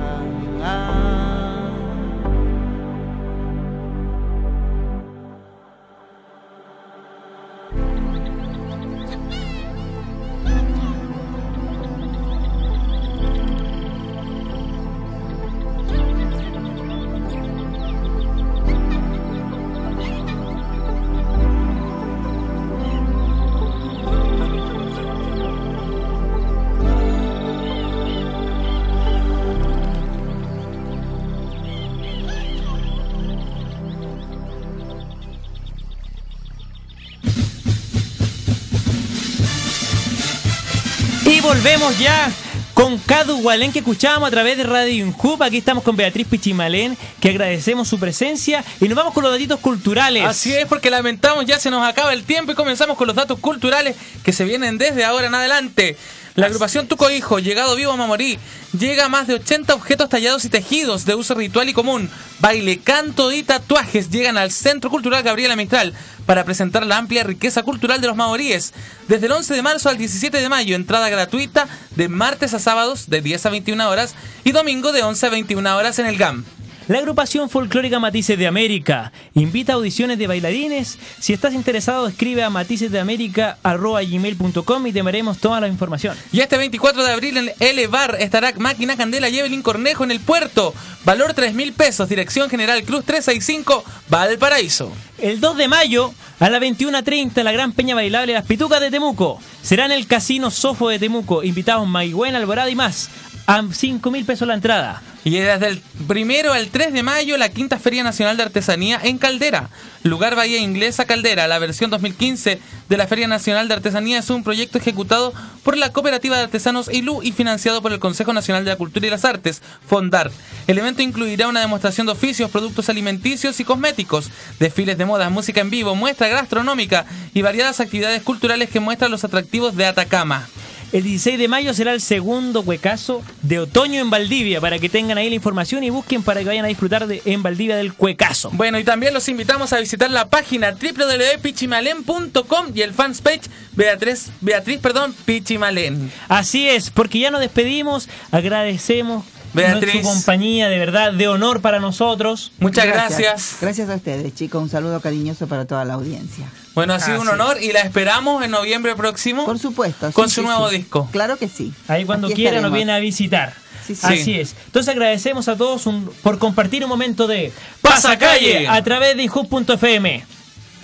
[41.64, 42.30] Volvemos ya
[42.74, 45.42] con Cadu Gualén que escuchábamos a través de Radio Inhub.
[45.42, 48.62] Aquí estamos con Beatriz Pichimalén, que agradecemos su presencia.
[48.82, 50.24] Y nos vamos con los datitos culturales.
[50.26, 53.38] Así es, porque lamentamos ya se nos acaba el tiempo y comenzamos con los datos
[53.38, 55.96] culturales que se vienen desde ahora en adelante.
[56.36, 58.40] La agrupación Tuco Hijo, llegado vivo a Mamorí,
[58.76, 62.10] llega a más de 80 objetos tallados y tejidos de uso ritual y común.
[62.40, 65.94] Baile, canto y tatuajes llegan al Centro Cultural Gabriela Mistral
[66.26, 68.74] para presentar la amplia riqueza cultural de los maoríes.
[69.06, 73.08] Desde el 11 de marzo al 17 de mayo, entrada gratuita de martes a sábados
[73.08, 76.44] de 10 a 21 horas y domingo de 11 a 21 horas en el GAM.
[76.86, 80.98] La agrupación folclórica Matices de América invita a audiciones de bailarines.
[81.18, 86.14] Si estás interesado, escribe a maticesdeamerica.gmail.com y te daremos toda la información.
[86.30, 90.10] Y este 24 de abril en L Bar estará Máquina Candela y Evelyn Cornejo en
[90.10, 90.74] el puerto.
[91.06, 92.06] Valor 3 mil pesos.
[92.06, 94.92] Dirección General Cruz 365, Valparaíso.
[95.16, 99.40] El 2 de mayo, a las 21.30, la gran peña bailable Las Pitucas de Temuco.
[99.62, 101.44] Será en el Casino Sofo de Temuco.
[101.44, 103.08] Invitados Maigüen, Alborada y más.
[103.46, 105.00] A 5 mil pesos la entrada.
[105.24, 109.16] Y desde el primero al 3 de mayo, la quinta Feria Nacional de Artesanía en
[109.16, 109.70] Caldera.
[110.02, 111.48] Lugar Bahía Inglesa Caldera.
[111.48, 112.60] La versión 2015
[112.90, 116.92] de la Feria Nacional de Artesanía es un proyecto ejecutado por la Cooperativa de Artesanos
[116.92, 120.30] ILU y financiado por el Consejo Nacional de la Cultura y las Artes, FONDAR.
[120.66, 125.62] El evento incluirá una demostración de oficios, productos alimenticios y cosméticos, desfiles de modas, música
[125.62, 130.46] en vivo, muestra gastronómica y variadas actividades culturales que muestran los atractivos de Atacama.
[130.94, 135.18] El 16 de mayo será el segundo cuecazo de otoño en Valdivia, para que tengan
[135.18, 138.50] ahí la información y busquen para que vayan a disfrutar de, en Valdivia del cuecazo.
[138.52, 144.78] Bueno, y también los invitamos a visitar la página www.pichimalen.com y el fanspage Beatriz, Beatriz
[144.78, 146.12] perdón, Pichimalen.
[146.28, 149.24] Así es, porque ya nos despedimos, agradecemos
[149.54, 150.02] Beatriz.
[150.02, 152.52] su compañía, de verdad, de honor para nosotros.
[152.58, 153.56] Muchas gracias.
[153.60, 154.62] Gracias a ustedes, chicos.
[154.62, 156.46] Un saludo cariñoso para toda la audiencia.
[156.74, 159.44] Bueno, ha sido un honor y la esperamos en noviembre próximo.
[159.46, 160.10] Por supuesto.
[160.12, 160.78] Con sí, su sí, nuevo sí.
[160.78, 161.08] disco.
[161.12, 161.72] Claro que sí.
[161.88, 163.54] Ahí cuando Aquí quiera nos viene a visitar.
[163.86, 164.00] Sí, sí.
[164.06, 164.54] Así es.
[164.66, 167.52] Entonces agradecemos a todos un- por compartir un momento de
[167.82, 170.24] Pasacalle a través de inhub.fm.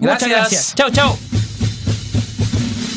[0.00, 0.30] Muchas Gracias.
[0.30, 0.74] gracias.
[0.74, 1.18] Chao, chao.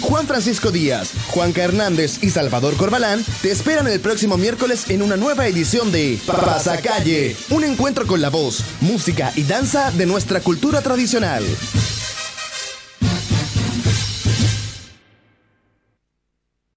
[0.04, 5.16] Juan Francisco Díaz, Juanca Hernández y Salvador Corbalán te esperan el próximo miércoles en una
[5.16, 10.82] nueva edición de Pasacalle, un encuentro con la voz, música y danza de nuestra cultura
[10.82, 11.43] tradicional.